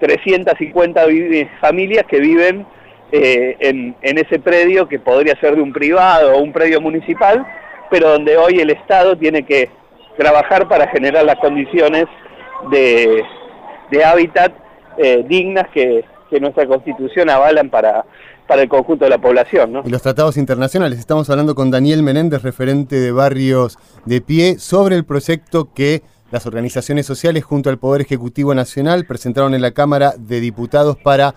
350 0.01 1.03
familias 1.61 2.05
que 2.09 2.21
viven 2.21 2.67
eh, 3.11 3.57
en, 3.61 3.97
ese 4.03 4.39
predio 4.39 4.89
que 4.89 4.99
podría 4.99 5.39
ser 5.41 5.57
de 5.57 5.63
un 5.63 5.73
privado 5.73 6.35
o 6.35 6.43
un 6.43 6.53
predio 6.53 6.81
municipal, 6.81 7.47
pero 7.91 8.11
donde 8.11 8.37
hoy 8.37 8.61
el 8.61 8.71
Estado 8.71 9.17
tiene 9.17 9.45
que 9.45 9.71
trabajar 10.17 10.69
para 10.69 10.89
generar 10.89 11.25
las 11.25 11.37
condiciones 11.37 12.05
de, 12.71 13.25
hábitat 14.05 14.53
eh, 14.99 15.25
dignas 15.27 15.69
que, 15.73 16.05
nuestra 16.41 16.67
Constitución 16.67 17.31
avalan 17.31 17.71
para, 17.71 18.05
para 18.47 18.61
el 18.61 18.69
conjunto 18.69 19.07
de 19.07 19.11
la 19.11 19.19
población. 19.19 19.81
Y 19.85 19.89
los 19.89 20.03
tratados 20.03 20.37
internacionales. 20.37 20.99
Estamos 20.99 21.31
hablando 21.31 21.55
con 21.55 21.71
Daniel 21.71 22.03
Menéndez, 22.03 22.43
referente 22.43 22.97
de 22.97 23.13
Barrios 23.13 23.79
de 24.05 24.21
Pie, 24.21 24.59
sobre 24.59 24.97
el 24.97 25.07
proyecto 25.07 25.73
que 25.73 26.03
las 26.31 26.45
organizaciones 26.45 27.07
sociales 27.07 27.45
junto 27.45 27.71
al 27.71 27.79
Poder 27.79 28.03
Ejecutivo 28.03 28.55
Nacional 28.55 29.07
presentaron 29.07 29.55
en 29.55 29.63
la 29.63 29.71
Cámara 29.71 30.13
de 30.19 30.41
Diputados 30.41 30.99
para 30.99 31.35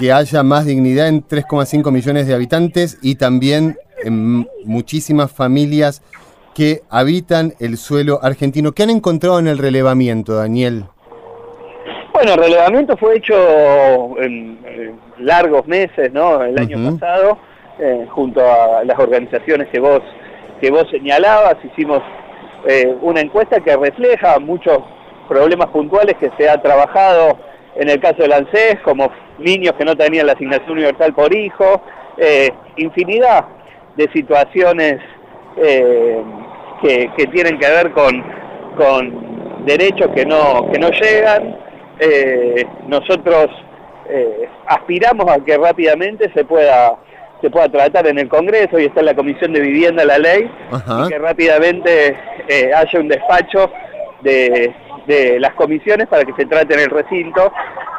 que 0.00 0.12
haya 0.12 0.42
más 0.42 0.64
dignidad 0.64 1.08
en 1.08 1.22
3,5 1.22 1.92
millones 1.92 2.26
de 2.26 2.34
habitantes 2.34 2.98
y 3.02 3.16
también 3.16 3.76
en 4.02 4.48
muchísimas 4.64 5.30
familias 5.30 6.02
que 6.54 6.80
habitan 6.88 7.52
el 7.60 7.76
suelo 7.76 8.18
argentino. 8.22 8.72
¿Qué 8.72 8.84
han 8.84 8.90
encontrado 8.90 9.38
en 9.38 9.46
el 9.46 9.58
relevamiento, 9.58 10.34
Daniel? 10.34 10.84
Bueno, 12.14 12.32
el 12.32 12.38
relevamiento 12.38 12.96
fue 12.96 13.18
hecho 13.18 13.34
en, 14.22 14.58
largos 15.18 15.66
meses, 15.66 16.10
¿no? 16.14 16.42
El 16.42 16.58
año 16.58 16.92
pasado, 16.92 17.36
eh, 17.78 18.06
junto 18.08 18.40
a 18.40 18.82
las 18.84 18.98
organizaciones 18.98 19.68
que 19.68 19.80
vos 19.80 20.00
que 20.62 20.70
vos 20.70 20.84
señalabas, 20.90 21.56
hicimos 21.62 22.00
eh, 22.66 22.94
una 23.02 23.20
encuesta 23.20 23.60
que 23.60 23.76
refleja 23.76 24.38
muchos 24.38 24.78
problemas 25.28 25.68
puntuales 25.68 26.16
que 26.18 26.30
se 26.38 26.48
ha 26.48 26.60
trabajado 26.60 27.38
en 27.76 27.88
el 27.88 28.00
caso 28.00 28.22
del 28.22 28.32
ANSES, 28.32 28.80
como 28.82 29.10
niños 29.40 29.74
que 29.76 29.84
no 29.84 29.96
tenían 29.96 30.26
la 30.26 30.32
asignación 30.32 30.72
universal 30.72 31.12
por 31.14 31.34
hijo, 31.34 31.82
eh, 32.16 32.50
infinidad 32.76 33.46
de 33.96 34.10
situaciones 34.12 35.00
eh, 35.56 36.22
que, 36.82 37.26
tienen 37.32 37.58
que 37.58 37.68
ver 37.68 37.90
con, 37.92 38.22
con 38.76 39.64
derechos 39.64 40.08
que 40.14 40.24
no, 40.24 40.70
que 40.72 40.78
no 40.78 40.90
llegan. 40.90 41.56
Eh, 41.98 42.66
nosotros 42.86 43.48
aspiramos 44.66 45.30
a 45.30 45.38
que 45.38 45.56
rápidamente 45.56 46.32
se 46.34 46.44
pueda 46.44 46.96
se 47.40 47.48
pueda 47.48 47.68
tratar 47.68 48.08
en 48.08 48.18
el 48.18 48.28
Congreso 48.28 48.78
y 48.78 48.86
está 48.86 49.00
en 49.00 49.06
la 49.06 49.14
Comisión 49.14 49.52
de 49.52 49.60
Vivienda 49.60 50.04
la 50.04 50.18
ley 50.18 50.50
y 51.04 51.08
que 51.08 51.18
rápidamente 51.18 52.16
haya 52.74 53.00
un 53.00 53.06
despacho 53.06 53.70
de, 54.22 54.74
de 55.06 55.40
las 55.40 55.54
comisiones 55.54 56.08
para 56.08 56.24
que 56.24 56.32
se 56.34 56.46
trate 56.46 56.74
en 56.74 56.80
el 56.80 56.90
recinto 56.90 57.52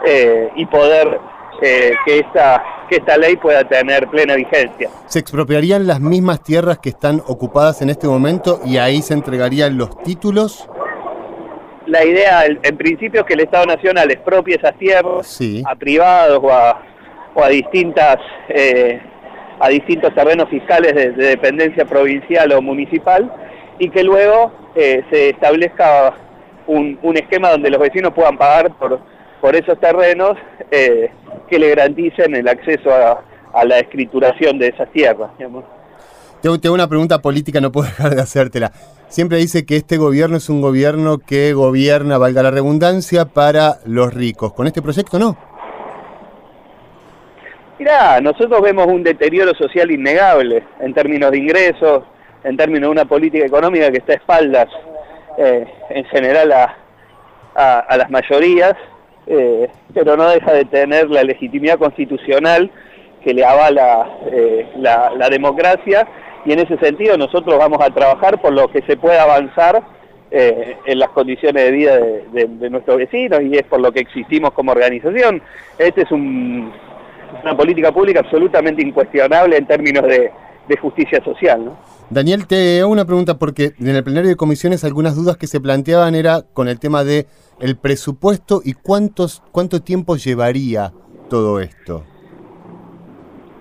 eh, 0.06 0.50
y 0.56 0.66
poder 0.66 1.20
eh, 1.62 1.94
que, 2.06 2.20
esta, 2.20 2.64
que 2.90 2.98
esta 2.98 3.18
ley 3.18 3.36
pueda 3.38 3.64
tener 3.64 4.08
plena 4.08 4.36
vigencia. 4.36 4.90
¿Se 5.06 5.20
expropiarían 5.20 5.86
las 5.86 6.00
mismas 6.00 6.42
tierras 6.42 6.80
que 6.80 6.90
están 6.90 7.22
ocupadas 7.28 7.82
en 7.82 7.90
este 7.90 8.08
momento 8.08 8.62
y 8.66 8.78
ahí 8.78 9.02
se 9.02 9.14
entregarían 9.14 9.78
los 9.78 9.96
títulos? 10.02 10.68
La 11.86 12.04
idea, 12.04 12.46
en 12.46 12.78
principio, 12.78 13.22
es 13.22 13.28
que 13.28 13.34
el 13.34 13.42
Estado 13.42 13.66
Nacional 13.66 14.10
expropie 14.10 14.56
esas 14.56 14.78
tierras 14.78 15.40
a 15.66 15.76
privados 15.76 16.40
o 16.42 16.52
a, 16.52 16.82
o 17.36 17.44
a 17.44 17.50
distintas... 17.50 18.18
Eh, 18.50 19.02
a 19.64 19.70
distintos 19.70 20.12
terrenos 20.16 20.50
fiscales 20.50 20.96
de, 20.96 21.12
dependencia 21.12 21.86
provincial 21.86 22.52
o 22.52 22.64
municipal 22.64 23.32
y 23.78 23.92
que 23.92 24.04
luego 24.04 24.52
se 24.74 25.30
establezca 25.30 26.16
un, 26.68 26.98
esquema 27.16 27.52
donde 27.52 27.70
los 27.70 27.80
vecinos 27.80 28.14
puedan 28.14 28.38
pagar 28.38 28.76
por, 28.78 29.00
por 29.40 29.56
esos 29.56 29.80
terrenos 29.80 30.38
eh, 30.70 31.10
que 31.50 31.60
le 31.60 31.70
garanticen 31.70 32.36
el 32.36 32.48
acceso 32.48 32.92
a, 32.94 33.24
la 33.66 33.80
escrituración 33.80 34.58
de 34.60 34.68
esas 34.68 34.90
tierras. 34.92 35.30
Digamos. 35.38 35.66
Tengo, 36.42 36.74
una 36.74 36.88
pregunta 36.88 37.20
política, 37.20 37.60
no 37.60 37.72
puedo 37.72 37.88
dejar 37.90 38.16
de 38.16 38.22
hacértela. 38.22 38.72
Siempre 39.10 39.38
dice 39.38 39.66
que 39.66 39.76
este 39.76 39.98
gobierno 39.98 40.38
es 40.38 40.48
un 40.50 40.62
gobierno 40.62 41.18
que 41.18 41.54
gobierna, 41.54 42.18
valga 42.18 42.44
la 42.44 42.52
redundancia, 42.52 43.26
para 43.26 43.80
los 43.86 44.14
ricos. 44.14 44.54
¿Con 44.54 44.68
este 44.68 44.82
proyecto 44.82 45.20
no? 45.20 45.36
Mirá, 47.78 48.22
nosotros 48.22 48.62
vemos 48.62 48.88
un 48.88 49.04
deterioro 49.04 49.54
social 49.56 49.92
innegable 49.92 50.64
en 50.80 50.94
términos 50.94 51.32
de 51.32 51.40
ingresos, 51.40 52.04
en 52.44 52.56
términos 52.56 52.84
de 52.84 52.92
una 52.92 53.06
política 53.06 53.46
económica 53.46 53.92
que 53.92 53.98
está 53.98 54.14
a 54.14 54.16
espaldas 54.16 54.68
eh, 55.38 55.66
en 55.90 56.06
general 56.06 56.52
a, 56.52 56.78
las 57.98 58.10
mayorías, 58.10 58.76
eh, 59.28 59.70
pero 59.94 60.16
no 60.16 60.30
deja 60.30 60.54
de 60.54 60.66
tener 60.66 61.10
la 61.10 61.24
legitimidad 61.24 61.78
constitucional 61.78 62.72
que 63.24 63.34
le 63.34 63.46
avala 63.46 64.10
eh, 64.32 64.68
la, 64.78 65.30
democracia 65.30 66.08
y 66.46 66.54
en 66.54 66.60
ese 66.60 66.78
sentido 66.78 67.18
nosotros 67.18 67.58
vamos 67.58 67.80
a 67.82 67.94
trabajar 67.94 68.42
por 68.42 68.54
lo 68.54 68.70
que 68.70 68.82
se 68.84 68.98
pueda 68.98 69.24
avanzar 69.24 69.84
en 70.34 70.98
las 70.98 71.10
condiciones 71.10 71.62
de 71.62 71.72
vida 71.72 71.98
de, 72.00 72.70
nuestros 72.70 72.98
vecinos 72.98 73.42
y 73.42 73.58
es 73.58 73.64
por 73.64 73.82
lo 73.82 73.92
que 73.92 74.00
existimos 74.00 74.52
como 74.52 74.72
organización. 74.72 75.42
Este 75.78 76.04
es 76.04 76.12
un, 76.12 76.72
una 77.44 77.58
política 77.58 77.92
pública 77.92 78.22
absolutamente 78.22 78.82
incuestionable 78.82 79.58
en 79.58 79.66
términos 79.66 80.04
de, 80.04 80.32
de 80.70 80.78
justicia 80.78 81.22
social. 81.22 81.66
¿no? 81.66 81.91
Daniel, 82.12 82.46
te 82.46 82.82
hago 82.82 82.92
una 82.92 83.06
pregunta 83.06 83.40
porque 83.40 83.72
en 83.80 83.96
el 83.96 84.04
plenario 84.04 84.30
de 84.30 84.36
comisiones 84.36 84.84
algunas 84.84 85.16
dudas 85.16 85.38
que 85.38 85.48
se 85.48 85.62
planteaban 85.62 86.14
era 86.14 86.42
con 86.54 86.68
el 86.68 86.80
tema 86.80 87.04
de 87.04 87.26
el 87.60 87.78
presupuesto 87.78 88.62
y 88.64 88.74
cuántos 88.74 89.42
cuánto 89.52 89.82
tiempo 89.82 90.18
llevaría 90.18 90.92
todo 91.30 91.60
esto. 91.60 92.04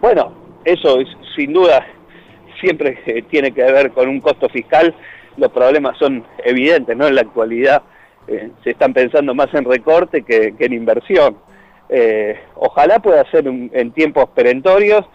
Bueno, 0.01 0.35
eso 0.65 1.01
es, 1.01 1.09
sin 1.37 1.53
duda 1.53 1.87
siempre 2.61 2.99
tiene 3.31 3.53
que 3.53 3.63
ver 3.63 3.93
con 3.93 4.09
un 4.09 4.21
costo 4.21 4.49
fiscal. 4.49 4.95
Los 5.37 5.53
problemas 5.53 5.97
son 5.99 6.25
evidentes, 6.45 6.97
¿no? 6.97 7.07
En 7.07 7.15
la 7.15 7.23
actualidad 7.23 7.83
eh, 8.27 8.51
se 8.65 8.71
están 8.71 8.93
pensando 8.93 9.35
más 9.35 9.55
en 9.55 9.65
recorte 9.65 10.23
que, 10.23 10.55
en 10.59 10.73
inversión. 10.73 11.37
Eh, 11.89 12.39
ojalá 12.57 12.99
pueda 12.99 13.29
ser 13.31 13.47
en 13.47 13.93
tiempos 13.93 14.29
perentorios 14.35 15.07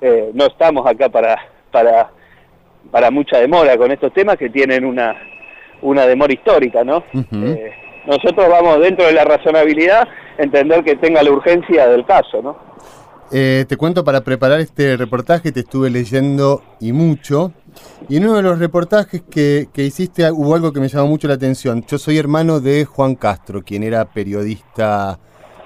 eh, 0.00 0.32
no 0.34 0.46
estamos 0.46 0.86
acá 0.86 1.08
para, 1.08 1.38
para, 1.70 2.10
para 2.90 3.10
mucha 3.10 3.38
demora 3.38 3.76
con 3.76 3.90
estos 3.90 4.12
temas 4.12 4.36
que 4.36 4.50
tienen 4.50 4.84
una, 4.84 5.14
una 5.82 6.06
demora 6.06 6.32
histórica, 6.32 6.84
¿no? 6.84 7.04
Eh, 7.32 7.72
nosotros 8.06 8.48
vamos 8.48 8.80
dentro 8.80 9.06
de 9.06 9.12
la 9.12 9.24
razonabilidad 9.24 10.06
entender 10.38 10.84
que 10.84 10.96
tenga 10.96 11.22
la 11.22 11.30
urgencia 11.30 11.88
del 11.88 12.04
caso, 12.04 12.42
¿no? 12.42 12.74
Eh, 13.32 13.64
te 13.68 13.76
cuento, 13.76 14.04
para 14.04 14.20
preparar 14.20 14.60
este 14.60 14.96
reportaje 14.96 15.50
te 15.50 15.60
estuve 15.60 15.90
leyendo 15.90 16.62
y 16.80 16.92
mucho. 16.92 17.52
Y 18.08 18.18
en 18.18 18.26
uno 18.26 18.36
de 18.36 18.42
los 18.42 18.58
reportajes 18.58 19.22
que, 19.22 19.68
que, 19.72 19.82
hiciste 19.82 20.30
hubo 20.30 20.54
algo 20.54 20.72
que 20.72 20.80
me 20.80 20.88
llamó 20.88 21.08
mucho 21.08 21.26
la 21.26 21.34
atención. 21.34 21.84
Yo 21.86 21.98
soy 21.98 22.18
hermano 22.18 22.60
de 22.60 22.84
Juan 22.84 23.14
Castro, 23.16 23.62
quien 23.62 23.82
era 23.82 24.04
periodista 24.04 25.18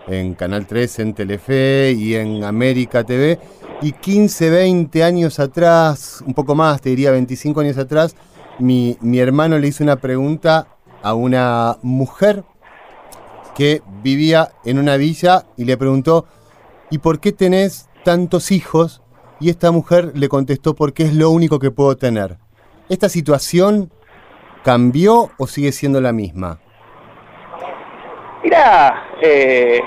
en 0.06 0.34
Canal 0.34 0.66
3, 0.66 0.98
en 1.00 1.14
Telefe 1.14 1.92
y 1.92 2.14
en 2.14 2.44
América 2.44 3.04
TV. 3.04 3.38
Y 3.80 3.92
15, 3.92 4.50
20 4.50 5.04
años 5.04 5.38
atrás, 5.38 6.22
un 6.26 6.34
poco 6.34 6.54
más, 6.54 6.80
te 6.80 6.90
diría 6.90 7.12
25 7.12 7.60
años 7.60 7.78
atrás, 7.78 8.16
mi, 8.58 8.96
mi 9.00 9.20
hermano 9.20 9.58
le 9.58 9.68
hizo 9.68 9.84
una 9.84 9.96
pregunta 9.96 10.66
a 11.02 11.14
una 11.14 11.78
mujer 11.82 12.42
que 13.54 13.82
vivía 14.02 14.52
en 14.64 14.78
una 14.78 14.96
villa 14.96 15.44
y 15.56 15.64
le 15.64 15.76
preguntó, 15.76 16.26
¿y 16.90 16.98
por 16.98 17.20
qué 17.20 17.32
tenés 17.32 17.88
tantos 18.04 18.50
hijos? 18.50 19.02
Y 19.40 19.50
esta 19.50 19.70
mujer 19.70 20.12
le 20.14 20.28
contestó, 20.28 20.74
porque 20.74 21.04
es 21.04 21.14
lo 21.14 21.30
único 21.30 21.58
que 21.58 21.70
puedo 21.70 21.96
tener. 21.96 22.38
¿Esta 22.88 23.08
situación 23.08 23.92
cambió 24.64 25.30
o 25.38 25.46
sigue 25.46 25.72
siendo 25.72 26.00
la 26.00 26.12
misma? 26.12 26.60
Mirá, 28.42 29.08
eh, 29.22 29.80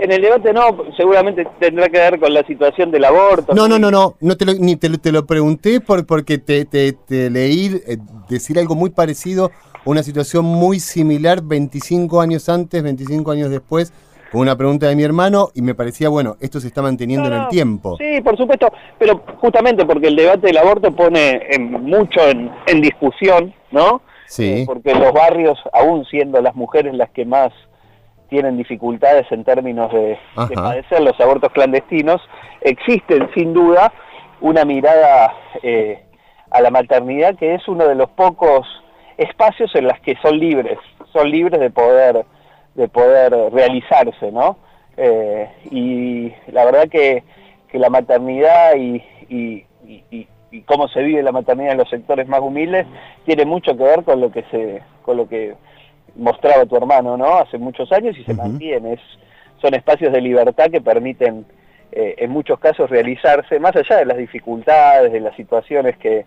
en 0.00 0.12
el 0.12 0.22
debate 0.22 0.52
no, 0.52 0.62
seguramente 0.96 1.46
tendrá 1.58 1.88
que 1.88 1.98
ver 1.98 2.18
con 2.20 2.32
la 2.34 2.44
situación 2.46 2.90
del 2.90 3.04
aborto. 3.04 3.54
No, 3.54 3.68
no, 3.68 3.78
no, 3.78 3.90
no, 3.90 4.14
no 4.20 4.36
te 4.36 4.44
lo, 4.44 4.54
ni 4.54 4.76
te 4.76 4.88
lo, 4.88 4.98
te 4.98 5.12
lo 5.12 5.26
pregunté 5.26 5.80
por, 5.80 6.06
porque 6.06 6.38
te, 6.38 6.64
te, 6.64 6.92
te 6.92 7.30
leí 7.30 7.80
eh, 7.86 7.98
decir 8.28 8.58
algo 8.58 8.74
muy 8.74 8.90
parecido, 8.90 9.50
una 9.84 10.02
situación 10.02 10.44
muy 10.44 10.80
similar 10.80 11.42
25 11.42 12.20
años 12.20 12.48
antes, 12.48 12.82
25 12.82 13.30
años 13.30 13.50
después, 13.50 13.92
con 14.32 14.40
una 14.40 14.56
pregunta 14.56 14.88
de 14.88 14.96
mi 14.96 15.04
hermano 15.04 15.50
y 15.54 15.62
me 15.62 15.74
parecía, 15.74 16.08
bueno, 16.08 16.36
esto 16.40 16.58
se 16.60 16.66
está 16.66 16.82
manteniendo 16.82 17.28
No, 17.30 17.36
en 17.36 17.42
el 17.42 17.48
tiempo. 17.48 17.96
Sí, 17.96 18.20
por 18.22 18.36
supuesto, 18.36 18.72
pero 18.98 19.22
justamente 19.38 19.86
porque 19.86 20.08
el 20.08 20.16
debate 20.16 20.48
del 20.48 20.58
aborto 20.58 20.94
pone 20.94 21.40
en- 21.50 21.70
mucho 21.84 22.20
en, 22.28 22.50
en 22.66 22.80
discusión, 22.80 23.54
¿no? 23.70 24.02
Sí. 24.26 24.44
Eh, 24.44 24.64
porque 24.66 24.92
los 24.92 25.12
barrios, 25.12 25.56
aún 25.72 26.04
siendo 26.06 26.40
las 26.40 26.56
mujeres 26.56 26.92
las 26.94 27.10
que 27.10 27.24
más 27.24 27.52
tienen 28.28 28.56
dificultades 28.56 29.30
en 29.30 29.44
términos 29.44 29.92
de, 29.92 30.18
padecer 30.54 31.00
los 31.02 31.18
abortos 31.20 31.52
clandestinos, 31.52 32.20
existen 32.60 33.28
sin 33.34 33.52
duda 33.54 33.92
una 34.40 34.64
mirada 34.64 35.34
eh, 35.62 36.02
a 36.50 36.60
la 36.60 36.70
maternidad 36.70 37.34
que 37.36 37.54
es 37.54 37.66
uno 37.68 37.86
de 37.86 37.94
los 37.94 38.10
pocos 38.10 38.66
espacios 39.16 39.74
en 39.74 39.84
los 39.84 39.98
que 40.00 40.16
son 40.22 40.38
libres, 40.38 40.78
son 41.12 41.30
libres 41.30 41.60
de 41.60 41.70
poder 41.70 42.24
de 42.74 42.88
poder 42.88 43.32
realizarse, 43.54 44.30
¿no? 44.30 44.58
Eh, 44.98 45.48
y 45.70 46.32
la 46.52 46.64
verdad 46.66 46.88
que, 46.90 47.22
que 47.68 47.78
la 47.78 47.88
maternidad 47.88 48.74
y, 48.76 49.02
y- 49.30 49.64
y- 49.86 50.04
y- 50.10 50.28
y 50.50 50.60
cómo 50.62 50.86
se 50.88 51.02
vive 51.02 51.22
la 51.22 51.32
maternidad 51.32 51.72
en 51.72 51.78
los 51.78 51.88
sectores 51.88 52.28
más 52.28 52.40
humildes 52.40 52.86
tiene 53.24 53.44
mucho 53.46 53.76
que 53.76 53.82
ver 53.82 54.04
con 54.04 54.20
lo 54.20 54.30
que 54.30 54.42
se 54.50 54.82
con 55.02 55.16
lo 55.16 55.26
que 55.28 55.54
mostraba 56.16 56.66
tu 56.66 56.76
hermano, 56.76 57.16
¿no? 57.16 57.36
Hace 57.36 57.58
muchos 57.58 57.90
años 57.92 58.16
y 58.18 58.24
se 58.24 58.34
mantiene. 58.34 58.94
Es, 58.94 59.00
son 59.60 59.74
espacios 59.74 60.12
de 60.12 60.20
libertad 60.20 60.70
que 60.70 60.80
permiten, 60.80 61.46
eh, 61.92 62.14
en 62.18 62.30
muchos 62.30 62.58
casos, 62.58 62.90
realizarse, 62.90 63.58
más 63.58 63.74
allá 63.76 63.96
de 63.96 64.04
las 64.04 64.18
dificultades, 64.18 65.12
de 65.12 65.20
las 65.20 65.34
situaciones 65.36 65.96
que, 65.96 66.26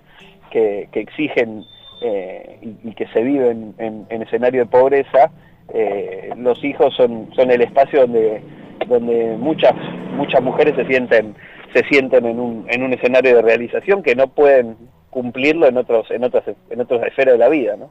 que, 0.51 0.89
que 0.91 0.99
exigen 0.99 1.63
eh, 2.01 2.57
y, 2.61 2.89
y 2.89 2.93
que 2.93 3.07
se 3.07 3.21
viven 3.21 3.75
en, 3.77 4.05
en 4.09 4.21
escenario 4.21 4.61
de 4.61 4.71
pobreza, 4.71 5.31
eh, 5.73 6.29
los 6.37 6.63
hijos 6.63 6.95
son, 6.95 7.29
son 7.35 7.51
el 7.51 7.61
espacio 7.61 8.01
donde, 8.01 8.41
donde 8.87 9.35
muchas, 9.37 9.73
muchas 10.15 10.41
mujeres 10.41 10.75
se 10.75 10.85
sienten, 10.85 11.35
se 11.73 11.83
sienten 11.85 12.25
en 12.25 12.39
un, 12.39 12.65
en 12.69 12.83
un 12.83 12.93
escenario 12.93 13.35
de 13.35 13.41
realización 13.41 14.01
que 14.01 14.15
no 14.15 14.27
pueden 14.27 14.75
cumplirlo 15.09 15.67
en 15.67 15.77
otros, 15.77 16.09
en 16.11 16.23
otras, 16.23 16.43
en 16.69 16.81
otras 16.81 17.03
esferas 17.03 17.33
de 17.33 17.39
la 17.39 17.49
vida, 17.49 17.75
¿no? 17.77 17.89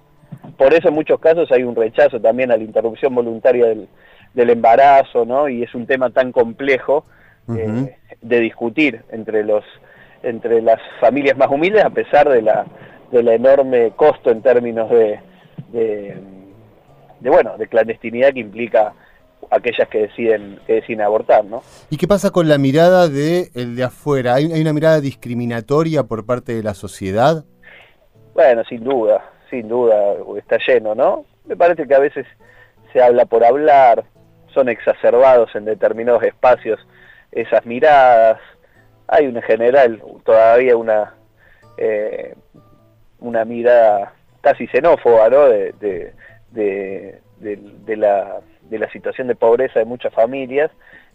Por 0.58 0.74
eso 0.74 0.88
en 0.88 0.94
muchos 0.94 1.20
casos 1.20 1.50
hay 1.52 1.62
un 1.62 1.76
rechazo 1.76 2.20
también 2.20 2.50
a 2.50 2.56
la 2.56 2.64
interrupción 2.64 3.14
voluntaria 3.14 3.66
del, 3.66 3.88
del 4.34 4.50
embarazo, 4.50 5.24
¿no? 5.24 5.48
Y 5.48 5.62
es 5.62 5.72
un 5.74 5.86
tema 5.86 6.10
tan 6.10 6.32
complejo 6.32 7.04
eh, 7.56 7.96
de 8.20 8.40
discutir 8.40 9.02
entre 9.10 9.44
los 9.44 9.64
entre 10.22 10.60
las 10.60 10.80
familias 11.00 11.38
más 11.38 11.48
humildes 11.48 11.84
a 11.84 11.90
pesar 11.90 12.28
de 12.28 12.42
la 12.42 12.66
de 13.12 13.22
la 13.22 13.34
enorme 13.34 13.92
costo 13.96 14.30
en 14.30 14.42
términos 14.42 14.90
de, 14.90 15.20
de, 15.72 16.16
de, 17.20 17.30
bueno 17.30 17.56
de 17.56 17.68
clandestinidad 17.68 18.34
que 18.34 18.40
implica 18.40 18.92
aquellas 19.50 19.88
que 19.88 20.00
deciden 20.00 20.58
que 20.66 20.74
deciden 20.74 21.02
abortar, 21.02 21.44
¿no? 21.44 21.62
¿Y 21.88 21.96
qué 21.96 22.08
pasa 22.08 22.30
con 22.30 22.48
la 22.48 22.58
mirada 22.58 23.08
de 23.08 23.50
el 23.54 23.76
de 23.76 23.84
afuera? 23.84 24.34
¿Hay, 24.34 24.52
hay 24.52 24.60
una 24.60 24.72
mirada 24.72 25.00
discriminatoria 25.00 26.02
por 26.02 26.26
parte 26.26 26.52
de 26.52 26.64
la 26.64 26.74
sociedad? 26.74 27.44
Bueno, 28.34 28.62
sin 28.68 28.84
duda, 28.84 29.24
sin 29.50 29.68
duda 29.68 30.14
está 30.36 30.58
lleno, 30.66 30.94
¿no? 30.94 31.24
Me 31.46 31.56
parece 31.56 31.86
que 31.86 31.94
a 31.94 32.00
veces 32.00 32.26
se 32.92 33.02
habla 33.02 33.24
por 33.26 33.44
hablar, 33.44 34.04
son 34.52 34.68
exacerbados 34.68 35.54
en 35.54 35.64
determinados 35.64 36.22
espacios 36.22 36.80
esas 37.32 37.64
miradas. 37.66 38.40
Hay 39.06 39.24
en 39.24 39.40
general 39.42 40.02
todavía 40.24 40.76
una 40.76 41.14
eh, 41.76 42.34
una 43.20 43.44
mirada 43.44 44.12
casi 44.40 44.66
xenófoba, 44.66 45.28
¿no? 45.28 45.48
De, 45.48 45.72
de, 46.50 47.20
de, 47.40 47.96
la, 47.96 48.40
de 48.62 48.78
la 48.78 48.90
situación 48.90 49.28
de 49.28 49.34
pobreza 49.34 49.78
de 49.78 49.84
muchas 49.84 50.12
familias, 50.12 50.70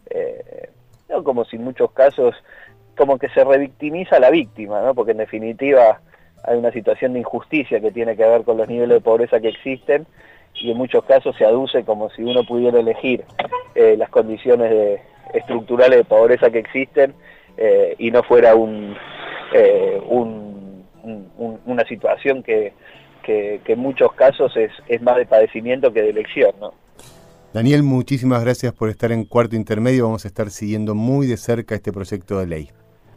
eh, 0.09 0.69
¿no? 1.09 1.23
como 1.23 1.45
si 1.45 1.55
en 1.55 1.63
muchos 1.63 1.91
casos 1.91 2.35
como 2.95 3.17
que 3.17 3.29
se 3.29 3.43
revictimiza 3.43 4.17
a 4.17 4.19
la 4.19 4.29
víctima, 4.29 4.81
¿no? 4.81 4.93
Porque 4.93 5.11
en 5.11 5.17
definitiva 5.17 6.01
hay 6.43 6.57
una 6.57 6.71
situación 6.71 7.13
de 7.13 7.19
injusticia 7.19 7.79
que 7.79 7.91
tiene 7.91 8.15
que 8.15 8.25
ver 8.25 8.43
con 8.43 8.57
los 8.57 8.67
niveles 8.67 8.95
de 8.97 9.01
pobreza 9.01 9.39
que 9.39 9.49
existen 9.49 10.05
y 10.55 10.71
en 10.71 10.77
muchos 10.77 11.03
casos 11.05 11.35
se 11.37 11.45
aduce 11.45 11.83
como 11.83 12.09
si 12.11 12.23
uno 12.23 12.43
pudiera 12.43 12.79
elegir 12.79 13.23
eh, 13.75 13.95
las 13.97 14.09
condiciones 14.09 14.99
estructurales 15.33 15.97
de 15.97 16.03
pobreza 16.03 16.49
que 16.51 16.59
existen 16.59 17.13
eh, 17.57 17.95
y 17.97 18.11
no 18.11 18.23
fuera 18.23 18.51
eh, 18.53 20.01
un- 20.09 20.85
un- 21.03 21.31
un- 21.37 21.59
una 21.65 21.85
situación 21.85 22.43
que 22.43 22.73
en 23.25 23.79
muchos 23.79 24.13
casos 24.13 24.55
es, 24.57 24.71
es 24.87 25.01
más 25.01 25.15
de 25.15 25.25
padecimiento 25.25 25.91
que 25.93 26.01
de 26.01 26.09
elección, 26.09 26.51
¿no? 26.59 26.73
Daniel, 27.53 27.83
muchísimas 27.83 28.43
gracias 28.43 28.73
por 28.73 28.89
estar 28.89 29.11
en 29.11 29.25
Cuarto 29.25 29.55
Intermedio. 29.55 30.05
Vamos 30.05 30.25
a 30.25 30.27
estar 30.27 30.49
siguiendo 30.49 30.95
muy 30.95 31.27
de 31.27 31.37
cerca 31.37 31.75
este 31.75 31.91
proyecto 31.93 32.39
de 32.39 32.47
ley. 32.47 32.69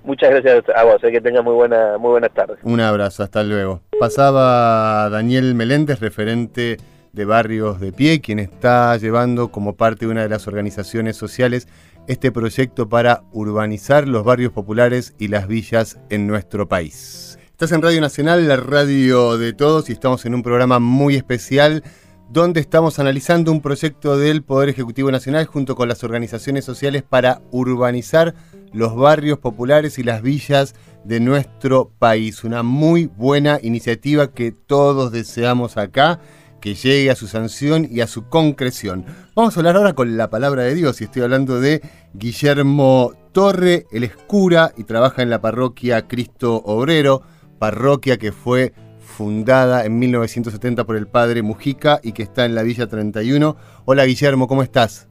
Muchas 0.06 0.30
gracias 0.30 0.64
a 0.74 0.84
vos, 0.84 1.02
eh, 1.02 1.10
que 1.10 1.20
tengas 1.20 1.42
muy, 1.42 1.54
buena, 1.54 1.98
muy 1.98 2.10
buenas 2.10 2.32
tardes. 2.32 2.58
Un 2.62 2.80
abrazo, 2.80 3.24
hasta 3.24 3.42
luego. 3.42 3.82
Pasaba 3.98 5.10
Daniel 5.10 5.56
Meléndez, 5.56 5.98
referente 5.98 6.76
de 7.12 7.24
Barrios 7.24 7.80
de 7.80 7.92
Pie, 7.92 8.20
quien 8.20 8.38
está 8.38 8.96
llevando 8.98 9.50
como 9.50 9.74
parte 9.74 10.06
de 10.06 10.12
una 10.12 10.22
de 10.22 10.28
las 10.28 10.46
organizaciones 10.46 11.16
sociales 11.16 11.66
este 12.06 12.30
proyecto 12.30 12.88
para 12.88 13.22
urbanizar 13.32 14.06
los 14.06 14.22
barrios 14.22 14.52
populares 14.52 15.12
y 15.18 15.26
las 15.26 15.48
villas 15.48 15.98
en 16.08 16.28
nuestro 16.28 16.68
país. 16.68 17.36
Estás 17.46 17.72
en 17.72 17.82
Radio 17.82 18.00
Nacional, 18.00 18.46
la 18.46 18.56
radio 18.58 19.36
de 19.38 19.54
todos, 19.54 19.90
y 19.90 19.92
estamos 19.92 20.24
en 20.24 20.36
un 20.36 20.44
programa 20.44 20.78
muy 20.78 21.16
especial 21.16 21.82
donde 22.28 22.60
estamos 22.60 23.00
analizando 23.00 23.50
un 23.50 23.60
proyecto 23.60 24.16
del 24.16 24.42
Poder 24.42 24.68
Ejecutivo 24.68 25.10
Nacional 25.10 25.46
junto 25.46 25.74
con 25.74 25.88
las 25.88 26.04
organizaciones 26.04 26.64
sociales 26.64 27.02
para 27.02 27.40
urbanizar 27.50 28.34
los 28.72 28.96
barrios 28.96 29.38
populares 29.38 29.98
y 29.98 30.02
las 30.02 30.22
villas 30.22 30.74
de 31.04 31.20
nuestro 31.20 31.90
país. 31.98 32.44
Una 32.44 32.62
muy 32.62 33.06
buena 33.06 33.58
iniciativa 33.62 34.32
que 34.32 34.52
todos 34.52 35.12
deseamos 35.12 35.76
acá, 35.76 36.20
que 36.60 36.74
llegue 36.74 37.10
a 37.10 37.16
su 37.16 37.28
sanción 37.28 37.86
y 37.90 38.00
a 38.00 38.06
su 38.06 38.28
concreción. 38.28 39.04
Vamos 39.34 39.56
a 39.56 39.60
hablar 39.60 39.76
ahora 39.76 39.94
con 39.94 40.16
la 40.16 40.30
palabra 40.30 40.64
de 40.64 40.74
Dios 40.74 41.00
y 41.00 41.04
estoy 41.04 41.22
hablando 41.22 41.60
de 41.60 41.80
Guillermo 42.14 43.12
Torre, 43.32 43.86
él 43.92 44.04
es 44.04 44.16
cura 44.16 44.72
y 44.76 44.84
trabaja 44.84 45.22
en 45.22 45.30
la 45.30 45.40
parroquia 45.40 46.08
Cristo 46.08 46.62
Obrero, 46.64 47.22
parroquia 47.58 48.16
que 48.16 48.32
fue 48.32 48.72
fundada 48.98 49.84
en 49.84 49.98
1970 49.98 50.84
por 50.84 50.96
el 50.96 51.06
padre 51.06 51.42
Mujica 51.42 52.00
y 52.02 52.12
que 52.12 52.22
está 52.22 52.44
en 52.44 52.54
la 52.54 52.62
Villa 52.62 52.86
31. 52.86 53.56
Hola 53.84 54.04
Guillermo, 54.04 54.48
¿cómo 54.48 54.62
estás? 54.62 55.06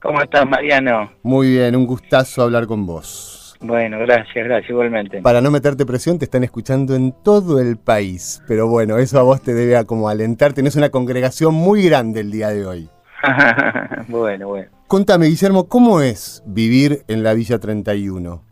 ¿Cómo 0.00 0.22
estás, 0.22 0.48
Mariano? 0.48 1.12
Muy 1.22 1.50
bien, 1.50 1.76
un 1.76 1.86
gustazo 1.86 2.42
hablar 2.42 2.66
con 2.66 2.86
vos. 2.86 3.56
Bueno, 3.60 3.98
gracias, 3.98 4.46
gracias, 4.46 4.70
igualmente. 4.70 5.20
Para 5.20 5.42
no 5.42 5.50
meterte 5.50 5.84
presión, 5.84 6.18
te 6.18 6.24
están 6.24 6.42
escuchando 6.42 6.94
en 6.94 7.12
todo 7.22 7.60
el 7.60 7.76
país. 7.76 8.42
Pero 8.48 8.66
bueno, 8.68 8.96
eso 8.96 9.18
a 9.18 9.22
vos 9.22 9.42
te 9.42 9.52
debe 9.52 9.84
como 9.84 10.08
alentar. 10.08 10.54
Tenés 10.54 10.76
una 10.76 10.88
congregación 10.88 11.52
muy 11.54 11.82
grande 11.86 12.20
el 12.20 12.30
día 12.30 12.48
de 12.48 12.64
hoy. 12.64 12.88
bueno, 14.08 14.48
bueno. 14.48 14.70
Contame, 14.86 15.26
Guillermo, 15.26 15.68
¿cómo 15.68 16.00
es 16.00 16.42
vivir 16.46 17.02
en 17.06 17.22
la 17.22 17.34
Villa 17.34 17.58
31? 17.58 18.42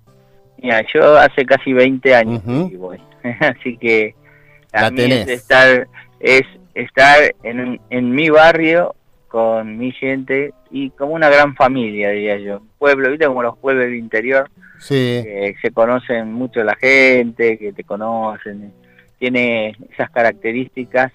Mira, 0.62 0.84
yo 0.92 1.16
hace 1.16 1.46
casi 1.46 1.72
20 1.72 2.14
años 2.14 2.42
que 2.42 2.64
vivo 2.68 2.90
ahí. 2.90 3.00
Así 3.40 3.78
que 3.78 4.14
a 4.72 4.82
La 4.82 4.90
mí 4.90 4.96
tenés. 4.98 5.26
es 5.26 5.40
estar, 5.40 5.88
es 6.20 6.42
estar 6.74 7.34
en 7.42 8.10
mi 8.10 8.28
barrio 8.28 8.94
con 9.28 9.78
mi 9.78 9.92
gente 9.92 10.52
y 10.70 10.90
como 10.90 11.14
una 11.14 11.28
gran 11.30 11.54
familia, 11.54 12.10
diría 12.10 12.38
yo. 12.38 12.60
Pueblo, 12.78 13.10
¿viste? 13.10 13.26
Como 13.26 13.42
los 13.42 13.56
pueblos 13.58 13.86
del 13.86 13.96
interior, 13.96 14.50
Sí, 14.78 14.94
que 15.24 15.54
se 15.60 15.70
conocen 15.72 16.32
mucho 16.32 16.62
la 16.62 16.76
gente, 16.76 17.58
que 17.58 17.72
te 17.72 17.82
conocen. 17.84 18.72
Tiene 19.18 19.76
esas 19.90 20.08
características 20.10 21.12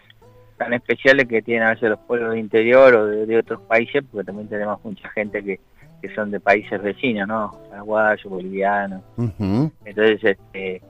tan 0.57 0.73
especiales 0.73 1.27
que 1.27 1.41
tienen 1.41 1.63
a 1.63 1.69
veces 1.71 1.89
los 1.89 1.99
pueblos 1.99 2.31
del 2.31 2.39
interior 2.39 2.93
o 2.95 3.05
de, 3.07 3.25
de 3.25 3.37
otros 3.37 3.61
países, 3.61 4.03
porque 4.11 4.25
también 4.25 4.49
tenemos 4.49 4.83
mucha 4.83 5.09
gente 5.11 5.41
que, 5.43 5.59
que 6.01 6.13
son 6.13 6.29
de 6.31 6.39
países 6.41 6.81
vecinos, 6.81 7.27
¿no? 7.27 7.57
Paraguayos, 7.69 8.25
bolivianos. 8.29 9.01
ujú, 9.15 9.71
Entonces, 9.85 10.19
este, 10.23 10.81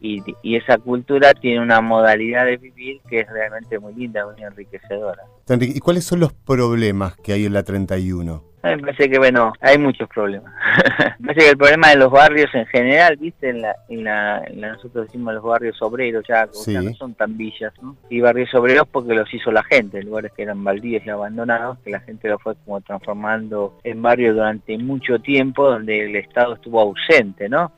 y, 0.00 0.22
y 0.42 0.56
esa 0.56 0.78
cultura 0.78 1.34
tiene 1.34 1.60
una 1.60 1.80
modalidad 1.80 2.44
de 2.44 2.56
vivir 2.56 3.00
que 3.08 3.20
es 3.20 3.28
realmente 3.28 3.78
muy 3.80 3.94
linda, 3.94 4.24
muy 4.26 4.42
enriquecedora. 4.44 5.22
¿Y 5.48 5.78
cuáles 5.78 6.04
son 6.04 6.18
los 6.18 6.32
problemas 6.32 7.16
que 7.16 7.32
hay 7.32 7.44
en 7.44 7.52
la 7.52 7.62
31? 7.62 8.42
me 8.74 8.78
parece 8.78 9.08
que, 9.08 9.18
bueno, 9.18 9.52
hay 9.60 9.78
muchos 9.78 10.08
problemas. 10.08 10.52
me 11.20 11.28
parece 11.28 11.46
que 11.46 11.50
el 11.50 11.56
problema 11.56 11.90
de 11.90 11.96
los 11.96 12.10
barrios 12.10 12.52
en 12.54 12.66
general, 12.66 13.16
viste, 13.16 13.50
en 13.50 13.62
la, 13.62 13.76
en 13.88 14.04
la, 14.04 14.42
nosotros 14.54 15.06
decimos 15.06 15.34
los 15.34 15.44
barrios 15.44 15.80
obreros, 15.82 16.24
ya, 16.28 16.46
no 16.46 16.94
son 16.94 17.14
tan 17.14 17.36
villas, 17.36 17.72
¿no? 17.80 17.96
Y 18.10 18.20
barrios 18.20 18.52
obreros 18.54 18.88
porque 18.90 19.14
los 19.14 19.32
hizo 19.32 19.52
la 19.52 19.62
gente, 19.62 20.02
lugares 20.02 20.32
que 20.32 20.42
eran 20.42 20.64
baldíos 20.64 21.02
y 21.06 21.10
abandonados, 21.10 21.78
que 21.84 21.90
la 21.90 22.00
gente 22.00 22.28
lo 22.28 22.38
fue 22.38 22.54
como 22.64 22.80
transformando 22.80 23.78
en 23.84 24.02
barrios 24.02 24.34
durante 24.34 24.76
mucho 24.78 25.18
tiempo, 25.20 25.70
donde 25.70 26.06
el 26.06 26.16
Estado 26.16 26.54
estuvo 26.54 26.80
ausente, 26.80 27.48
¿no? 27.48 27.72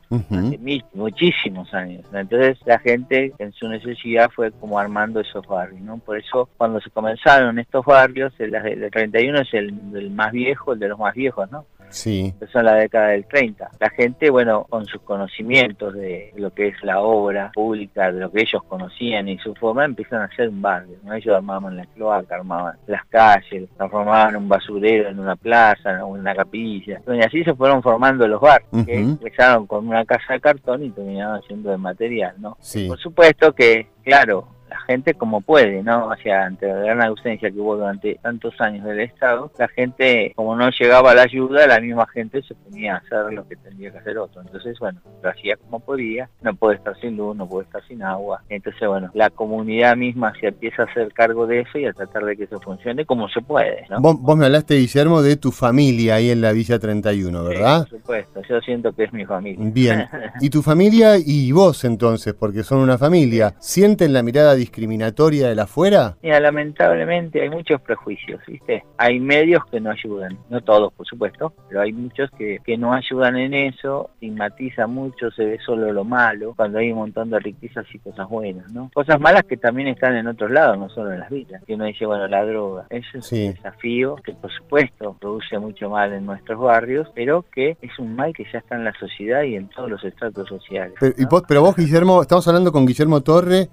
muchísimos 0.95 1.73
años. 1.75 2.05
Entonces 2.13 2.59
la 2.65 2.79
gente 2.79 3.33
en 3.39 3.53
su 3.53 3.69
necesidad 3.69 4.31
fue 4.35 4.51
como 4.53 4.79
armando 4.79 5.21
esos 5.21 5.47
barrios, 5.47 5.81
¿no? 5.83 5.99
Por 5.99 6.19
eso 6.19 6.49
cuando 6.57 6.81
se 6.81 6.91
comenzaron 6.91 7.58
estos 7.59 7.85
barrios, 7.85 8.33
el, 8.39 8.55
el 8.55 8.91
31 8.91 9.41
es 9.41 9.55
el, 9.55 9.75
el 9.95 10.11
más 10.11 10.33
viejo, 10.33 10.73
el 10.73 10.79
de 10.79 10.89
los 10.89 10.99
más 10.99 11.15
viejos, 11.15 11.51
¿no? 11.51 11.67
Sí. 11.91 12.35
Eso 12.41 12.59
en 12.59 12.65
la 12.67 12.75
década 12.75 13.09
del 13.09 13.27
30. 13.27 13.71
La 13.81 13.91
gente, 13.91 14.31
bueno, 14.31 14.67
con 14.69 14.87
sus 14.87 15.01
conocimientos 15.03 15.95
de 15.95 16.33
lo 16.37 16.53
que 16.53 16.69
es 16.69 16.83
la 16.83 17.01
obra 17.01 17.51
pública, 17.55 18.13
de 18.13 18.21
lo 18.21 18.31
que 18.31 18.43
ellos 18.43 18.63
conocían 18.65 19.29
y 19.29 19.39
su 19.39 19.55
forma, 19.55 19.85
empiezan 19.85 20.23
a 20.23 20.25
hacer 20.25 20.49
un 20.49 20.63
barrio. 20.63 20.97
¿no? 21.03 21.15
Ellos 21.15 21.35
armaban 21.35 21.77
la 21.77 21.87
cloaca, 21.87 22.37
armaban 22.37 22.77
las 22.87 23.05
calles, 23.07 23.69
transformaban 23.77 24.37
un 24.37 24.49
basurero 24.49 25.09
en 25.09 25.19
una 25.19 25.37
plaza, 25.37 25.93
en 25.93 26.03
una 26.03 26.35
capilla. 26.35 27.01
Y 27.07 27.21
así 27.21 27.45
se 27.45 27.55
fueron 27.55 27.83
formando 27.83 28.27
los 28.27 28.41
barrios, 28.41 28.87
que 28.87 28.99
empezaron 28.99 29.67
con 29.67 29.89
una 29.89 30.05
casa 30.05 30.35
de 30.35 30.41
cartón 30.41 30.85
y 30.85 30.91
terminaban 30.91 31.43
siendo 31.43 31.71
de 31.71 31.79
material, 31.79 32.35
¿no? 32.39 32.57
Sí. 32.61 32.87
Por 32.89 32.99
supuesto 32.99 33.55
que, 33.55 33.89
claro, 34.03 34.47
la 34.69 34.81
gente 34.81 35.15
como 35.15 35.41
puede, 35.41 35.83
¿no? 35.83 36.07
O 36.09 36.17
sea, 36.17 36.47
ante 36.47 36.67
la 36.67 36.79
gran 36.79 37.03
ausencia 37.03 37.51
que 37.51 37.59
hubo 37.59 37.77
durante 37.77 38.19
tantos 38.23 38.61
años 38.61 38.85
del 38.85 39.01
Estado, 39.01 39.51
la 39.59 39.69
gente, 39.69 40.33
como 40.37 40.57
no 40.57 40.71
llegaba 40.71 41.15
la 41.15 41.23
ayuda, 41.23 41.67
la 41.67 41.81
misma 41.81 42.07
gente 42.07 42.43
se 42.43 42.55
ponía 42.55 42.95
a 42.95 42.99
hacer 42.99 43.33
lo 43.33 43.47
que 43.47 43.57
tendría 43.57 43.91
que 43.91 43.99
hacer 43.99 44.19
otro. 44.19 44.43
Entonces, 44.43 44.79
bueno, 44.79 45.01
lo 45.23 45.31
hacía 45.31 45.57
como 45.57 45.81
podía, 45.81 46.29
no 46.43 46.55
puede 46.55 46.77
estar 46.77 46.99
sin 47.01 47.17
luz, 47.17 47.37
no 47.37 47.49
puede 47.49 47.65
estar 47.65 47.83
sin 47.87 48.03
agua. 48.03 48.43
Entonces, 48.49 48.87
bueno, 48.87 49.11
la 49.15 49.31
comunidad 49.31 49.97
misma 49.97 50.33
se 50.41 50.49
empieza 50.49 50.83
a 50.83 50.87
hacer 50.87 51.13
cargo 51.13 51.47
de 51.47 51.61
eso 51.61 51.79
y 51.79 51.87
a 51.87 51.93
tratar 51.93 52.25
de 52.25 52.37
que 52.37 52.45
eso 52.45 52.61
funcione 52.61 53.05
como 53.05 53.29
se 53.29 53.41
puede, 53.41 53.85
¿no? 53.91 54.01
Vos, 54.01 54.37
me 54.37 54.47
hablaste, 54.47 54.77
Guillermo, 54.77 55.23
de 55.23 55.37
tu 55.37 55.51
familia 55.51 56.17
ahí 56.17 56.31
en 56.31 56.41
la 56.41 56.53
Villa 56.53 56.79
31, 56.79 57.45
¿verdad? 57.45 57.89
por 57.89 57.99
supuesto, 57.99 58.43
yo 58.49 58.61
siento 58.61 58.93
que 58.93 59.05
es 59.05 59.13
mi 59.13 59.25
familia. 59.25 59.59
Bien, 59.73 60.07
¿y 60.41 60.51
tu 60.51 60.63
familia 60.63 61.17
y 61.19 61.51
vos 61.53 61.85
entonces, 61.85 62.35
porque 62.35 62.63
son 62.63 62.79
una 62.79 62.99
familia, 62.99 63.55
sienten 63.59 64.13
la 64.13 64.23
mirada 64.23 64.55
discriminatoria 64.59 65.49
de 65.49 65.55
la 65.55 65.63
afuera? 65.65 66.17
Mira, 66.23 66.41
lamentablemente 66.41 67.41
hay 67.43 67.51
muchos 67.51 67.81
prejuicios, 67.81 68.41
¿viste? 68.47 68.85
Hay 68.97 69.21
medios 69.21 69.65
que 69.71 69.81
no 69.81 69.91
ayudan, 69.91 70.39
no 70.51 70.61
todos, 70.61 70.93
por 70.93 71.07
supuesto, 71.07 71.53
pero 71.69 71.81
hay 71.81 71.93
muchos 71.93 72.31
que, 72.33 72.59
que 72.65 72.77
no 72.77 72.93
ayudan 72.93 73.37
en 73.37 73.55
eso, 73.55 74.11
estigmatiza 74.15 74.87
mucho, 74.87 75.31
se 75.31 75.45
ve 75.45 75.59
solo 75.65 75.93
lo 75.93 76.05
malo, 76.05 76.55
cuando 76.57 76.79
hay 76.79 76.93
un 76.93 76.99
montón 76.99 77.31
de 77.31 77.39
riquezas 77.39 77.87
y 77.93 77.99
cosas 77.99 78.29
buenas, 78.29 78.71
¿no? 78.73 78.91
Cosas 78.93 79.21
malas 79.21 79.45
que 79.45 79.57
también 79.57 79.89
están 79.89 80.17
en 80.17 80.27
otros 80.27 80.51
lados, 80.51 80.79
no 80.79 80.89
solo 80.89 81.13
en 81.13 81.21
las 81.21 81.31
villas. 81.31 81.63
Que 81.67 81.75
uno 81.75 81.85
dice, 81.85 82.07
bueno, 82.07 82.27
la 82.27 82.45
droga, 82.45 82.87
eso 82.91 83.19
es 83.19 83.33
un 83.33 83.55
desafío 83.55 84.17
que 84.17 84.33
por 84.33 84.53
supuesto 84.53 85.17
produce 85.19 85.59
mucho 85.59 85.91
mal 85.91 86.13
en 86.13 86.27
nuestros 86.27 86.61
barrios, 86.61 87.09
pero 87.15 87.45
que 87.53 87.77
es 87.81 87.99
un 87.99 88.15
mal 88.15 88.33
que 88.33 88.45
ya 88.53 88.59
está 88.59 88.77
en 88.77 88.85
la 88.85 88.93
sociedad 88.99 89.43
y 89.43 89.57
en 89.57 89.69
todos 89.69 89.91
los 89.91 90.05
estratos 90.05 90.49
sociales. 90.49 90.95
Pero, 91.01 91.15
vos, 91.31 91.43
pero 91.47 91.63
vos, 91.63 91.77
Guillermo, 91.77 92.23
estamos 92.23 92.47
hablando 92.49 92.73
con 92.73 92.87
Guillermo 92.87 93.21
Torre, 93.21 93.69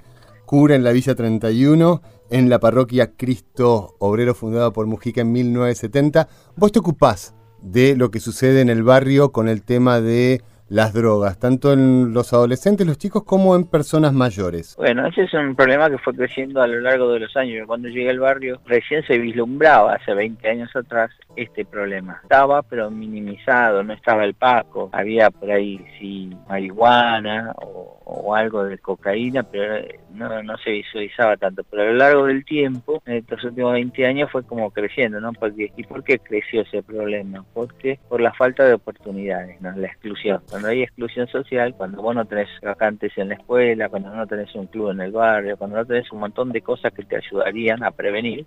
cura 0.45 0.75
en 0.75 0.83
la 0.83 0.91
Villa 0.91 1.15
31, 1.15 2.01
en 2.29 2.49
la 2.49 2.59
parroquia 2.59 3.15
Cristo 3.15 3.95
Obrero 3.99 4.33
fundada 4.35 4.71
por 4.71 4.87
Mujica 4.87 5.21
en 5.21 5.31
1970. 5.31 6.27
Vos 6.55 6.71
te 6.71 6.79
ocupás 6.79 7.33
de 7.61 7.95
lo 7.95 8.11
que 8.11 8.19
sucede 8.19 8.61
en 8.61 8.69
el 8.69 8.83
barrio 8.83 9.31
con 9.31 9.49
el 9.49 9.63
tema 9.63 10.01
de 10.01 10.41
las 10.67 10.93
drogas, 10.93 11.39
tanto 11.39 11.73
en 11.73 12.13
los 12.13 12.33
adolescentes, 12.33 12.87
los 12.87 12.97
chicos, 12.97 13.23
como 13.23 13.55
en 13.55 13.65
personas 13.65 14.13
mayores? 14.13 14.75
Bueno, 14.77 15.05
ese 15.07 15.23
es 15.23 15.33
un 15.33 15.55
problema 15.55 15.89
que 15.89 15.97
fue 15.97 16.15
creciendo 16.15 16.61
a 16.61 16.67
lo 16.67 16.79
largo 16.79 17.11
de 17.11 17.19
los 17.19 17.35
años. 17.37 17.67
Cuando 17.67 17.87
llegué 17.87 18.09
al 18.09 18.19
barrio, 18.19 18.59
recién 18.65 19.03
se 19.05 19.17
vislumbraba, 19.17 19.93
hace 19.93 20.13
20 20.13 20.49
años 20.49 20.75
atrás, 20.75 21.11
este 21.35 21.65
problema. 21.65 22.19
Estaba, 22.23 22.63
pero 22.63 22.89
minimizado, 22.89 23.83
no 23.83 23.93
estaba 23.93 24.23
el 24.23 24.33
Paco. 24.33 24.89
Había 24.93 25.29
por 25.29 25.51
ahí, 25.51 25.85
sí, 25.99 26.35
marihuana 26.47 27.53
o, 27.57 28.33
algo 28.35 28.63
de 28.63 28.77
cocaína, 28.77 29.43
pero 29.43 29.85
no, 30.11 30.43
no 30.43 30.57
se 30.57 30.71
visualizaba 30.71 31.37
tanto. 31.37 31.63
Pero 31.63 31.83
a 31.83 31.85
lo 31.85 31.93
largo 31.93 32.25
del 32.25 32.43
tiempo, 32.43 33.01
en 33.05 33.17
estos 33.17 33.43
últimos 33.43 33.73
20 33.73 34.05
años, 34.05 34.31
fue 34.31 34.43
como 34.43 34.71
creciendo, 34.71 35.19
¿no? 35.19 35.31
Porque, 35.33 35.71
¿Y 35.75 35.83
por 35.83 36.03
qué 36.03 36.19
creció 36.19 36.61
ese 36.61 36.83
problema? 36.83 37.45
Porque 37.53 37.99
por 38.09 38.21
la 38.21 38.33
falta 38.33 38.63
de 38.65 38.73
oportunidades, 38.73 39.59
¿no? 39.61 39.71
La 39.75 39.87
exclusión 39.87 40.41
cuando 40.55 40.69
hay 40.69 40.83
exclusión 40.83 41.27
social, 41.27 41.75
cuando 41.75 42.01
vos 42.01 42.15
no 42.15 42.23
tenés 42.23 42.47
vacantes 42.63 43.11
en 43.17 43.27
la 43.27 43.35
escuela, 43.35 43.89
cuando 43.89 44.15
no 44.15 44.25
tenés 44.25 44.55
un 44.55 44.67
club 44.67 44.91
en 44.91 45.01
el 45.01 45.11
barrio, 45.11 45.57
cuando 45.57 45.75
no 45.75 45.85
tenés 45.85 46.09
un 46.13 46.21
montón 46.21 46.53
de 46.53 46.61
cosas 46.61 46.93
que 46.93 47.03
te 47.03 47.17
ayudarían 47.17 47.83
a 47.83 47.91
prevenir, 47.91 48.45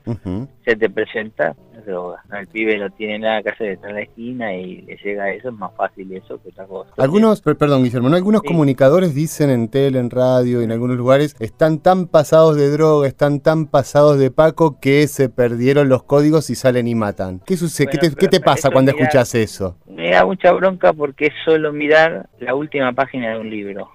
se 0.64 0.74
te 0.74 0.88
presenta 0.88 1.54
droga. 1.84 2.22
El 2.32 2.46
pibe 2.46 2.78
no 2.78 2.88
tiene 2.88 3.18
nada 3.18 3.42
que 3.42 3.50
hacer, 3.50 3.72
está 3.72 3.90
en 3.90 3.96
la 3.96 4.00
esquina 4.00 4.54
y 4.54 4.80
le 4.82 4.96
llega 4.96 5.24
a 5.24 5.32
eso, 5.32 5.48
es 5.48 5.54
más 5.54 5.70
fácil 5.76 6.10
eso 6.14 6.40
que 6.42 6.48
otra 6.48 6.64
cosa. 6.64 6.90
Algunos, 6.96 7.42
perdón 7.42 7.84
Guillermo, 7.84 8.08
algunos 8.08 8.42
comunicadores 8.42 9.14
dicen 9.14 9.50
en 9.50 9.68
tele, 9.68 9.98
en 9.98 10.08
radio, 10.08 10.62
en 10.62 10.72
algunos 10.72 10.96
lugares, 10.96 11.36
están 11.40 11.80
tan 11.80 12.06
pasados 12.06 12.56
de 12.56 12.70
droga, 12.70 13.06
están 13.06 13.40
tan 13.40 13.66
pasados 13.66 14.18
de 14.18 14.30
Paco 14.30 14.80
que 14.80 15.06
se 15.08 15.28
perdieron 15.28 15.90
los 15.90 16.04
códigos 16.04 16.48
y 16.48 16.54
salen 16.54 16.88
y 16.88 16.94
matan. 16.94 17.40
¿Qué 17.44 17.58
sucede? 17.58 17.88
¿Qué 17.90 17.98
te, 17.98 18.14
¿qué 18.14 18.28
te 18.28 18.40
pasa 18.40 18.70
cuando 18.70 18.92
escuchas 18.92 19.34
eso? 19.34 19.76
Me 19.86 20.10
da 20.10 20.24
mucha 20.24 20.52
bronca 20.52 20.92
porque 20.92 21.26
es 21.26 21.34
solo 21.44 21.72
mirar 21.72 21.97
la 22.38 22.54
última 22.54 22.92
página 22.92 23.30
de 23.30 23.40
un 23.40 23.50
libro. 23.50 23.90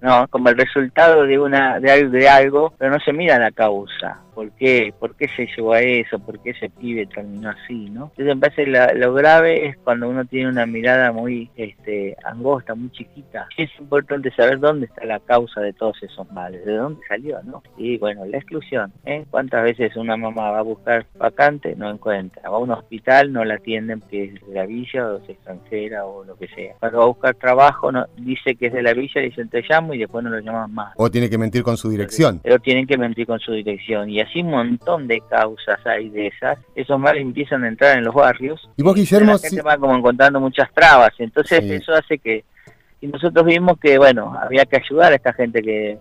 No, 0.00 0.28
como 0.28 0.48
el 0.48 0.58
resultado 0.58 1.24
de 1.24 1.38
una 1.38 1.80
de, 1.80 2.08
de 2.08 2.28
algo, 2.28 2.74
pero 2.78 2.90
no 2.90 3.00
se 3.00 3.12
mira 3.12 3.38
la 3.38 3.50
causa. 3.50 4.20
¿Por 4.34 4.50
qué? 4.52 4.92
¿Por 4.98 5.14
qué 5.16 5.28
se 5.28 5.46
llegó 5.46 5.72
a 5.72 5.80
eso? 5.80 6.18
¿Por 6.18 6.40
qué 6.40 6.50
ese 6.50 6.68
pibe 6.68 7.06
terminó 7.06 7.50
así? 7.50 7.88
¿no? 7.90 8.10
Entonces 8.16 8.34
me 8.34 8.36
parece 8.36 8.66
lo 8.96 9.14
grave 9.14 9.66
es 9.66 9.76
cuando 9.78 10.08
uno 10.08 10.24
tiene 10.24 10.48
una 10.48 10.66
mirada 10.66 11.12
muy 11.12 11.50
este, 11.56 12.16
angosta, 12.24 12.74
muy 12.74 12.90
chiquita. 12.90 13.46
Es 13.56 13.70
importante 13.78 14.32
saber 14.32 14.58
dónde 14.58 14.86
está 14.86 15.04
la 15.04 15.20
causa 15.20 15.60
de 15.60 15.72
todos 15.72 16.02
esos 16.02 16.30
males, 16.32 16.64
de 16.64 16.74
dónde 16.74 17.00
salió, 17.08 17.40
¿no? 17.44 17.62
Y 17.76 17.96
bueno, 17.98 18.24
la 18.26 18.38
exclusión. 18.38 18.92
¿eh? 19.04 19.24
¿Cuántas 19.30 19.62
veces 19.62 19.96
una 19.96 20.16
mamá 20.16 20.50
va 20.50 20.58
a 20.58 20.62
buscar 20.62 21.06
vacante? 21.16 21.76
No 21.76 21.88
encuentra. 21.90 22.50
Va 22.50 22.56
a 22.56 22.60
un 22.60 22.72
hospital, 22.72 23.32
no 23.32 23.44
la 23.44 23.54
atienden 23.54 24.02
que 24.10 24.24
es 24.24 24.46
de 24.46 24.54
la 24.54 24.66
villa 24.66 25.06
o 25.06 25.18
es 25.18 25.28
extranjera 25.28 26.06
o 26.06 26.24
lo 26.24 26.36
que 26.36 26.48
sea. 26.48 26.74
Cuando 26.80 26.98
va 26.98 27.04
a 27.04 27.08
buscar 27.08 27.34
trabajo, 27.36 27.92
no, 27.92 28.06
dice 28.16 28.56
que 28.56 28.66
es 28.66 28.72
de 28.72 28.82
la 28.82 28.94
villa, 28.94 29.03
dicen 29.14 29.48
te 29.48 29.62
llamo 29.68 29.94
y 29.94 29.98
después 29.98 30.24
no 30.24 30.30
lo 30.30 30.40
llaman 30.40 30.72
más. 30.72 30.92
O 30.96 31.10
tiene 31.10 31.28
que 31.30 31.38
mentir 31.38 31.62
con 31.62 31.76
su 31.76 31.90
dirección. 31.90 32.40
Pero 32.42 32.58
tienen 32.58 32.86
que 32.86 32.96
mentir 32.96 33.26
con 33.26 33.38
su 33.38 33.52
dirección. 33.52 34.10
Y 34.10 34.20
así 34.20 34.40
un 34.40 34.50
montón 34.50 35.06
de 35.06 35.20
causas 35.28 35.84
hay 35.86 36.08
de 36.10 36.28
esas. 36.28 36.58
Esos 36.74 36.98
males 36.98 37.22
empiezan 37.22 37.64
a 37.64 37.68
entrar 37.68 37.98
en 37.98 38.04
los 38.04 38.14
barrios. 38.14 38.68
Y 38.76 38.82
vos, 38.82 38.94
Guillermo... 38.94 39.32
La 39.32 39.38
gente 39.38 39.62
va 39.62 39.76
como 39.76 39.96
encontrando 39.96 40.40
muchas 40.40 40.72
trabas. 40.72 41.12
Entonces 41.18 41.62
eso 41.64 41.92
hace 41.92 42.18
que... 42.18 42.44
Y 43.00 43.08
nosotros 43.08 43.44
vimos 43.44 43.78
que, 43.78 43.98
bueno, 43.98 44.34
había 44.40 44.64
que 44.64 44.76
ayudar 44.76 45.12
a 45.12 45.16
esta 45.16 45.32
gente 45.34 45.60
que, 45.60 45.98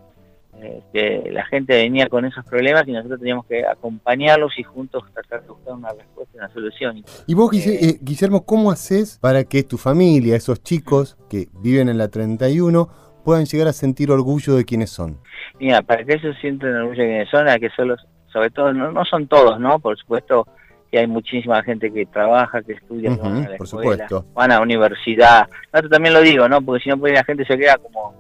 eh, 0.62 0.82
que 0.94 1.30
la 1.32 1.46
gente 1.46 1.76
venía 1.76 2.08
con 2.08 2.26
esos 2.26 2.46
problemas 2.46 2.88
y 2.88 2.92
nosotros 2.92 3.20
teníamos 3.20 3.46
que 3.46 3.66
acompañarlos 3.66 4.58
y 4.58 4.64
juntos 4.64 5.04
tratar 5.14 5.42
de 5.42 5.50
buscar 5.50 5.74
una 5.74 5.90
respuesta, 5.90 6.38
una 6.38 6.50
solución. 6.54 7.04
Y 7.28 7.34
vos, 7.34 7.54
eh, 7.54 7.80
eh, 7.82 7.98
Guillermo, 8.02 8.46
¿cómo 8.46 8.72
haces 8.72 9.18
para 9.20 9.44
que 9.44 9.64
tu 9.64 9.78
familia, 9.78 10.36
esos 10.36 10.62
chicos 10.64 11.18
que 11.30 11.48
viven 11.62 11.90
en 11.90 11.98
la 11.98 12.08
31, 12.08 12.90
puedan 13.26 13.46
llegar 13.46 13.68
a 13.68 13.74
sentir 13.74 14.12
orgullo 14.12 14.56
de 14.56 14.66
quienes 14.66 14.90
son? 14.90 15.20
Mira, 15.60 15.82
para 15.82 16.04
que 16.04 16.14
ellos 16.14 16.36
sientan 16.40 16.76
orgullo 16.76 17.02
de 17.02 17.10
quienes 17.10 17.30
son, 17.30 17.48
a 17.48 17.58
que 17.58 17.70
solo 17.70 17.96
sobre 18.34 18.50
todo, 18.50 18.74
no, 18.74 19.06
son 19.06 19.28
todos, 19.28 19.60
¿no? 19.60 19.80
Por 19.80 19.98
supuesto 19.98 20.48
que 20.92 21.00
hay 21.00 21.08
muchísima 21.08 21.62
gente 21.64 21.92
que 21.94 22.06
trabaja, 22.08 22.64
que 22.64 22.74
estudia, 22.74 23.16
van 23.16 23.46
a 23.46 23.50
la 23.50 23.58
por 23.58 23.68
supuesto. 23.68 24.26
van 24.34 24.52
a 24.52 24.56
la 24.56 24.62
universidad. 24.62 25.48
También 25.72 26.14
lo 26.14 26.22
digo, 26.22 26.50
¿no? 26.50 26.62
Porque 26.62 26.84
si 26.84 26.90
no, 26.90 26.98
pues 26.98 27.14
la 27.14 27.24
gente 27.24 27.46
se 27.46 27.58
queda 27.58 27.78
como 27.78 28.14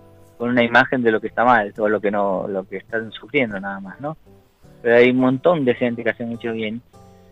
con 0.44 0.50
una 0.50 0.64
imagen 0.66 1.02
de 1.02 1.10
lo 1.10 1.22
que 1.22 1.28
está 1.28 1.46
mal, 1.46 1.74
o 1.78 1.88
lo 1.88 2.02
que 2.02 2.12
no, 2.12 2.50
lo 2.50 2.68
que 2.68 2.76
están 2.76 3.10
sufriendo 3.14 3.58
nada 3.62 3.80
más, 3.80 4.02
¿no? 4.02 4.18
Pero 4.82 4.98
hay 4.98 5.10
un 5.10 5.20
montón 5.20 5.64
de 5.64 5.74
gente 5.74 6.04
que 6.04 6.10
hace 6.10 6.26
mucho 6.26 6.52
bien. 6.52 6.82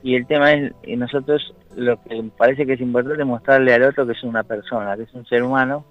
Y 0.01 0.15
el 0.15 0.25
tema 0.25 0.53
es, 0.53 0.71
y 0.83 0.95
nosotros 0.95 1.53
lo 1.75 2.01
que 2.01 2.23
parece 2.37 2.65
que 2.65 2.71
es 2.71 2.79
importante 2.79 3.25
mostrarle 3.25 3.73
al 3.73 3.83
otro 3.83 4.05
que 4.05 4.13
es 4.13 4.23
una 4.23 4.43
persona, 4.43 4.95
que 4.95 5.03
es 5.03 5.13
un 5.13 5.25
ser 5.25 5.43
humano, 5.43 5.83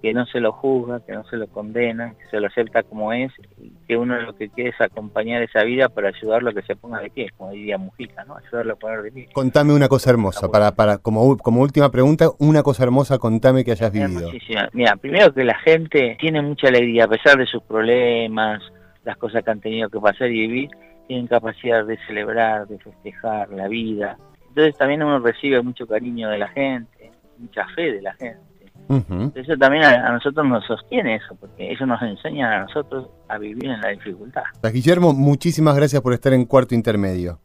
que 0.00 0.14
no 0.14 0.24
se 0.26 0.40
lo 0.40 0.52
juzga, 0.52 1.00
que 1.04 1.12
no 1.12 1.24
se 1.24 1.36
lo 1.36 1.46
condena, 1.48 2.14
que 2.14 2.26
se 2.30 2.40
lo 2.40 2.46
acepta 2.46 2.82
como 2.82 3.12
es, 3.12 3.32
y 3.58 3.70
que 3.86 3.96
uno 3.96 4.18
lo 4.20 4.34
que 4.34 4.48
quiere 4.48 4.70
es 4.70 4.80
acompañar 4.80 5.42
esa 5.42 5.62
vida 5.62 5.88
para 5.88 6.08
ayudarlo 6.08 6.50
a 6.50 6.54
que 6.54 6.62
se 6.62 6.74
ponga 6.74 7.00
de 7.00 7.10
pie, 7.10 7.30
como 7.36 7.50
diría 7.50 7.76
Mujica, 7.76 8.24
¿no? 8.24 8.36
Ayudarlo 8.36 8.74
a 8.74 8.76
poner 8.76 9.02
de 9.02 9.12
pie. 9.12 9.28
Contame 9.32 9.74
una 9.74 9.88
cosa 9.88 10.10
hermosa, 10.10 10.48
para, 10.50 10.72
para 10.72 10.98
como, 10.98 11.36
como 11.36 11.60
última 11.60 11.90
pregunta, 11.90 12.30
una 12.38 12.62
cosa 12.62 12.84
hermosa, 12.84 13.18
contame 13.18 13.64
que 13.64 13.72
hayas 13.72 13.92
vivido. 13.92 14.30
Mira, 14.72 14.96
primero 14.96 15.32
que 15.34 15.44
la 15.44 15.58
gente 15.58 16.16
tiene 16.18 16.40
mucha 16.40 16.68
alegría, 16.68 17.04
a 17.04 17.08
pesar 17.08 17.36
de 17.36 17.46
sus 17.46 17.62
problemas, 17.62 18.62
las 19.04 19.16
cosas 19.18 19.44
que 19.44 19.50
han 19.50 19.60
tenido 19.60 19.90
que 19.90 20.00
pasar 20.00 20.30
y 20.30 20.40
vivir, 20.46 20.70
tienen 21.08 21.26
capacidad 21.26 21.84
de 21.84 21.98
celebrar, 22.06 22.66
de 22.68 22.78
festejar 22.78 23.50
la 23.50 23.68
vida. 23.68 24.16
Entonces 24.48 24.76
también 24.78 25.02
uno 25.02 25.18
recibe 25.18 25.60
mucho 25.62 25.86
cariño 25.86 26.30
de 26.30 26.38
la 26.38 26.48
gente, 26.48 27.10
mucha 27.38 27.66
fe 27.74 27.92
de 27.92 28.02
la 28.02 28.14
gente. 28.14 28.49
Eso 29.34 29.56
también 29.56 29.84
a, 29.84 30.12
nosotros 30.12 30.46
nos 30.46 30.66
sostiene 30.66 31.16
eso, 31.16 31.36
porque 31.38 31.72
eso 31.72 31.86
nos 31.86 32.02
enseña 32.02 32.56
a 32.56 32.60
nosotros 32.64 33.08
a 33.28 33.38
vivir 33.38 33.66
en 33.66 33.80
la 33.80 33.90
dificultad. 33.90 34.42
Guillermo, 34.72 35.12
muchísimas 35.12 35.76
gracias 35.76 36.02
por 36.02 36.12
estar 36.12 36.32
en 36.32 36.44
cuarto 36.44 36.74
intermedio. 36.74 37.38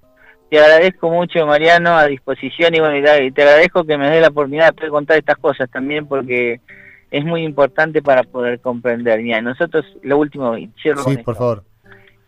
Te 0.49 0.59
agradezco 0.59 1.09
mucho, 1.09 1.45
Mariano, 1.45 1.97
a 1.97 2.05
disposición 2.05 2.73
y 2.75 2.79
bueno, 2.79 2.97
y 2.97 3.31
te 3.31 3.41
agradezco 3.43 3.83
que 3.83 3.97
me 3.97 4.09
dé 4.09 4.21
la 4.21 4.29
oportunidad 4.29 4.67
de 4.67 4.73
poder 4.73 4.89
contar 4.89 5.17
estas 5.17 5.37
cosas 5.37 5.69
también, 5.69 6.07
porque 6.07 6.61
es 7.11 7.25
muy 7.25 7.43
importante 7.43 8.01
para 8.01 8.23
poder 8.23 8.59
comprender. 8.59 9.21
Mira, 9.21 9.41
nosotros, 9.41 9.85
lo 10.03 10.17
último, 10.17 10.55
cierro 10.81 11.03
Sí, 11.03 11.17
por 11.17 11.35
favor. 11.35 11.63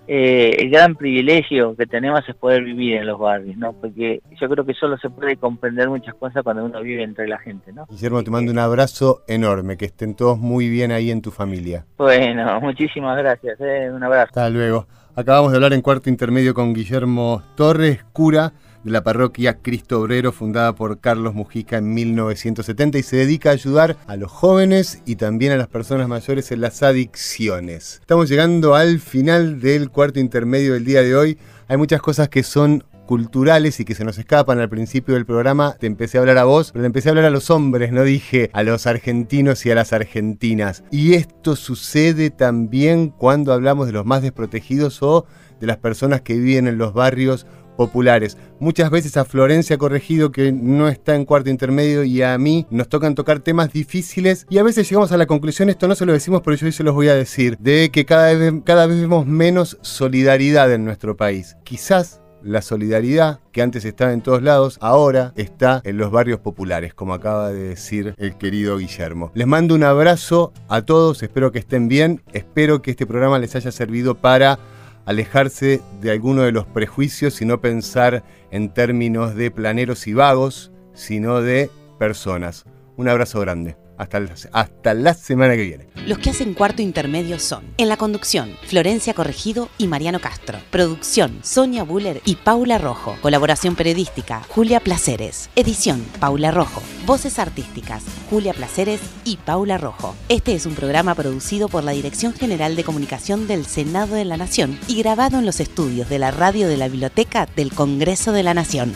Eh, 0.08 0.56
el 0.60 0.70
gran 0.70 0.96
privilegio 0.96 1.76
que 1.76 1.86
tenemos 1.86 2.22
es 2.28 2.36
poder 2.36 2.63
vivir 2.63 2.96
en 2.96 3.08
los 3.08 3.20
barrios, 3.20 3.58
¿no? 3.58 3.74
Porque 3.74 4.22
yo 4.39 4.50
creo 4.50 4.65
que 4.65 4.74
solo 4.74 4.98
se 4.98 5.10
puede 5.10 5.36
comprender 5.36 5.89
muchas 5.89 6.15
cosas 6.15 6.43
cuando 6.43 6.63
uno 6.63 6.82
vive 6.82 7.04
entre 7.04 7.28
la 7.28 7.38
gente, 7.39 7.74
¿no? 7.74 7.86
Guillermo, 7.89 8.24
te 8.24 8.32
mando 8.32 8.52
un 8.52 8.60
abrazo 8.60 9.24
enorme, 9.28 9.76
que 9.78 9.86
estén 9.86 10.15
todos 10.15 10.38
muy 10.38 10.70
bien 10.70 10.91
ahí 10.91 11.12
en 11.12 11.22
tu 11.22 11.32
familia. 11.32 11.86
Bueno, 11.98 12.62
muchísimas 12.62 13.17
gracias, 13.17 13.60
¿eh? 13.60 13.89
un 13.93 14.04
abrazo. 14.04 14.28
Hasta 14.28 14.50
luego. 14.50 14.88
Acabamos 15.15 15.52
de 15.52 15.58
hablar 15.58 15.74
en 15.74 15.82
cuarto 15.82 16.10
intermedio 16.10 16.54
con 16.54 16.74
Guillermo 16.74 17.41
Torres, 17.56 18.06
cura 18.13 18.54
la 18.91 19.04
parroquia 19.04 19.60
Cristo 19.62 20.02
Obrero 20.02 20.32
fundada 20.32 20.73
por 20.76 21.00
Carlos 21.00 21.34
Mujica 21.34 21.78
en 21.78 21.93
1970 21.93 22.97
y 22.97 23.04
se 23.04 23.17
dedica 23.17 23.50
a 23.50 23.54
ayudar 23.54 23.97
a 24.08 24.15
los 24.15 24.32
jóvenes 24.32 25.02
y 25.06 25.15
también 25.17 25.52
a 25.52 25.58
las 25.58 25.67
personas 25.67 26.08
mayores 26.08 26.52
en 26.52 26.62
las 26.62 26.84
adicciones. 26.84 28.00
Estamos 28.02 28.30
llegando 28.30 28.76
al 28.76 29.00
final 29.00 29.60
del 29.60 29.89
cuarto 29.89 30.19
intermedio 30.19 30.73
del 30.73 30.86
día 30.86 31.02
de 31.02 31.15
hoy. 31.15 31.38
Hay 31.67 31.78
muchas 31.78 32.02
cosas 32.02 32.30
que 32.30 32.43
son 32.43 32.84
culturales 33.08 33.80
y 33.80 33.86
que 33.86 33.95
se 33.95 34.06
nos 34.06 34.19
escapan 34.19 34.60
al 34.60 34.69
principio 34.69 35.15
del 35.15 35.26
programa. 35.26 35.76
Te 35.80 35.88
empecé 35.88 36.17
a 36.17 36.21
hablar 36.21 36.38
a 36.38 36.43
vos, 36.43 36.71
pero 36.71 36.84
te 36.84 36.88
empecé 36.88 37.10
a 37.10 37.12
hablar 37.12 37.26
a 37.26 37.30
los 37.32 37.50
hombres, 37.50 37.91
no 37.91 38.04
dije 38.04 38.52
a 38.54 38.62
los 38.62 38.86
argentinos 38.86 39.65
y 39.65 39.71
a 39.71 39.76
las 39.76 39.93
argentinas. 39.93 40.84
Y 40.91 41.13
esto 41.13 41.56
sucede 41.56 42.30
también 42.30 43.10
cuando 43.10 43.54
hablamos 43.54 43.88
de 43.88 43.93
los 43.93 44.06
más 44.06 44.21
desprotegidos 44.21 45.02
o 45.02 45.26
de 45.60 45.67
las 45.67 45.78
personas 45.78 46.21
que 46.21 46.36
viven 46.38 46.67
en 46.67 46.78
los 46.78 46.93
barrios 46.93 47.47
populares. 47.78 48.38
Muchas 48.60 48.90
veces 48.90 49.16
a 49.16 49.24
Florencia 49.24 49.78
Corregido, 49.78 50.32
que 50.32 50.52
no 50.52 50.90
está 50.90 51.16
en 51.16 51.24
cuarto 51.24 51.50
intermedio, 51.50 52.04
y 52.04 52.22
a 52.22 52.38
mí 52.38 52.66
nos 52.70 52.90
tocan 52.90 53.16
tocar 53.16 53.40
temas 53.40 53.72
difíciles 53.72 54.46
y 54.50 54.58
a 54.58 54.63
veces 54.63 54.90
llegamos 54.90 55.13
a 55.13 55.18
la 55.18 55.28
conclusión, 55.28 55.70
esto 55.70 55.88
no 55.88 55.96
se 55.96 56.06
lo 56.06 56.12
decimos, 56.12 56.42
pero 56.44 56.58
yo 56.58 56.66
hoy 56.66 56.74
se 56.74 56.84
los 56.84 56.94
voy 56.94 57.08
a 57.08 57.16
decir, 57.16 57.58
de 57.60 57.90
que 57.92 58.06
cada 58.06 58.34
vez, 58.34 58.54
cada 58.66 58.88
vez 58.88 59.00
vemos 59.00 59.26
menos 59.26 59.78
solidaridad 59.82 60.74
en 60.74 60.84
nuestro 60.84 61.16
país. 61.16 61.56
Quizás 61.63 62.22
la 62.44 62.62
solidaridad 62.62 63.40
que 63.52 63.62
antes 63.62 63.86
estaba 63.86 64.13
en 64.13 64.22
todos 64.22 64.42
lados, 64.42 64.78
ahora 64.82 65.34
está 65.36 65.82
en 65.84 65.98
los 65.98 66.12
barrios 66.12 66.40
populares, 66.40 66.94
como 66.94 67.13
acaba 67.13 67.50
de 67.50 67.70
decir 67.70 68.16
el 68.18 68.38
querido 68.38 68.78
Guillermo. 68.78 69.32
Les 69.34 69.48
mando 69.48 69.76
un 69.76 69.84
abrazo 69.84 70.54
a 70.70 70.82
todos, 70.82 71.24
espero 71.24 71.52
que 71.52 71.60
estén 71.60 71.88
bien, 71.88 72.22
espero 72.34 72.82
que 72.82 72.92
este 72.92 73.06
programa 73.06 73.40
les 73.40 73.56
haya 73.56 73.72
servido 73.72 74.16
para 74.16 74.60
alejarse 75.08 75.82
de 76.02 76.12
alguno 76.12 76.43
de 76.43 76.52
los 76.52 76.67
prejuicios 76.67 77.41
y 77.41 77.46
no 77.46 77.62
pensar 77.62 78.24
en 78.52 78.74
términos 78.74 79.36
de 79.36 79.50
planeros 79.50 80.06
y 80.06 80.13
vagos, 80.13 80.72
sino 80.93 81.41
de 81.41 81.72
personas. 81.98 82.65
Un 82.98 83.08
abrazo 83.08 83.39
grande. 83.39 83.78
Hasta 83.98 84.20
la, 84.20 84.36
hasta 84.52 84.94
la 84.94 85.14
semana 85.14 85.56
que 85.56 85.64
viene. 85.64 85.88
Los 86.06 86.20
que 86.20 86.30
hacen 86.30 86.54
cuarto 86.54 86.82
intermedio 86.82 87.40
son, 87.40 87.64
en 87.78 87.90
la 87.90 87.98
conducción, 87.98 88.56
Florencia 88.66 89.14
Corregido 89.14 89.70
y 89.78 89.88
Mariano 89.88 90.20
Castro. 90.20 90.60
Producción, 90.70 91.40
Sonia 91.44 91.84
Buller 91.84 92.22
y 92.26 92.36
Paula 92.36 92.78
Rojo. 92.78 93.18
Colaboración 93.22 93.76
periodística, 93.76 94.42
Julia 94.50 94.80
Placeres. 94.80 95.50
Edición, 95.56 96.06
Paula 96.20 96.52
Rojo. 96.52 96.82
Voces 97.06 97.40
artísticas, 97.40 98.04
Julia 98.30 98.54
Placeres 98.54 99.02
y 99.24 99.38
Paula 99.38 99.78
Rojo. 99.78 100.16
Este 100.30 100.54
es 100.54 100.66
un 100.66 100.76
programa 100.76 101.16
producido 101.16 101.68
por 101.68 101.84
la 101.84 101.92
Dirección 101.92 102.34
General 102.34 102.76
de 102.76 102.84
Comunicación 102.84 103.48
del 103.48 103.66
Senado 103.66 104.16
de 104.16 104.26
la 104.26 104.38
Nación 104.38 104.80
y 104.88 105.00
grabado 105.00 105.40
en 105.40 105.46
los 105.46 105.60
estudios 105.60 106.10
de 106.10 106.20
la 106.20 106.32
radio 106.32 106.68
de 106.68 106.78
la 106.78 106.88
Biblioteca 106.88 107.48
del 107.56 107.74
Congreso 107.74 108.32
de 108.32 108.44
la 108.44 108.54
Nación. 108.54 108.94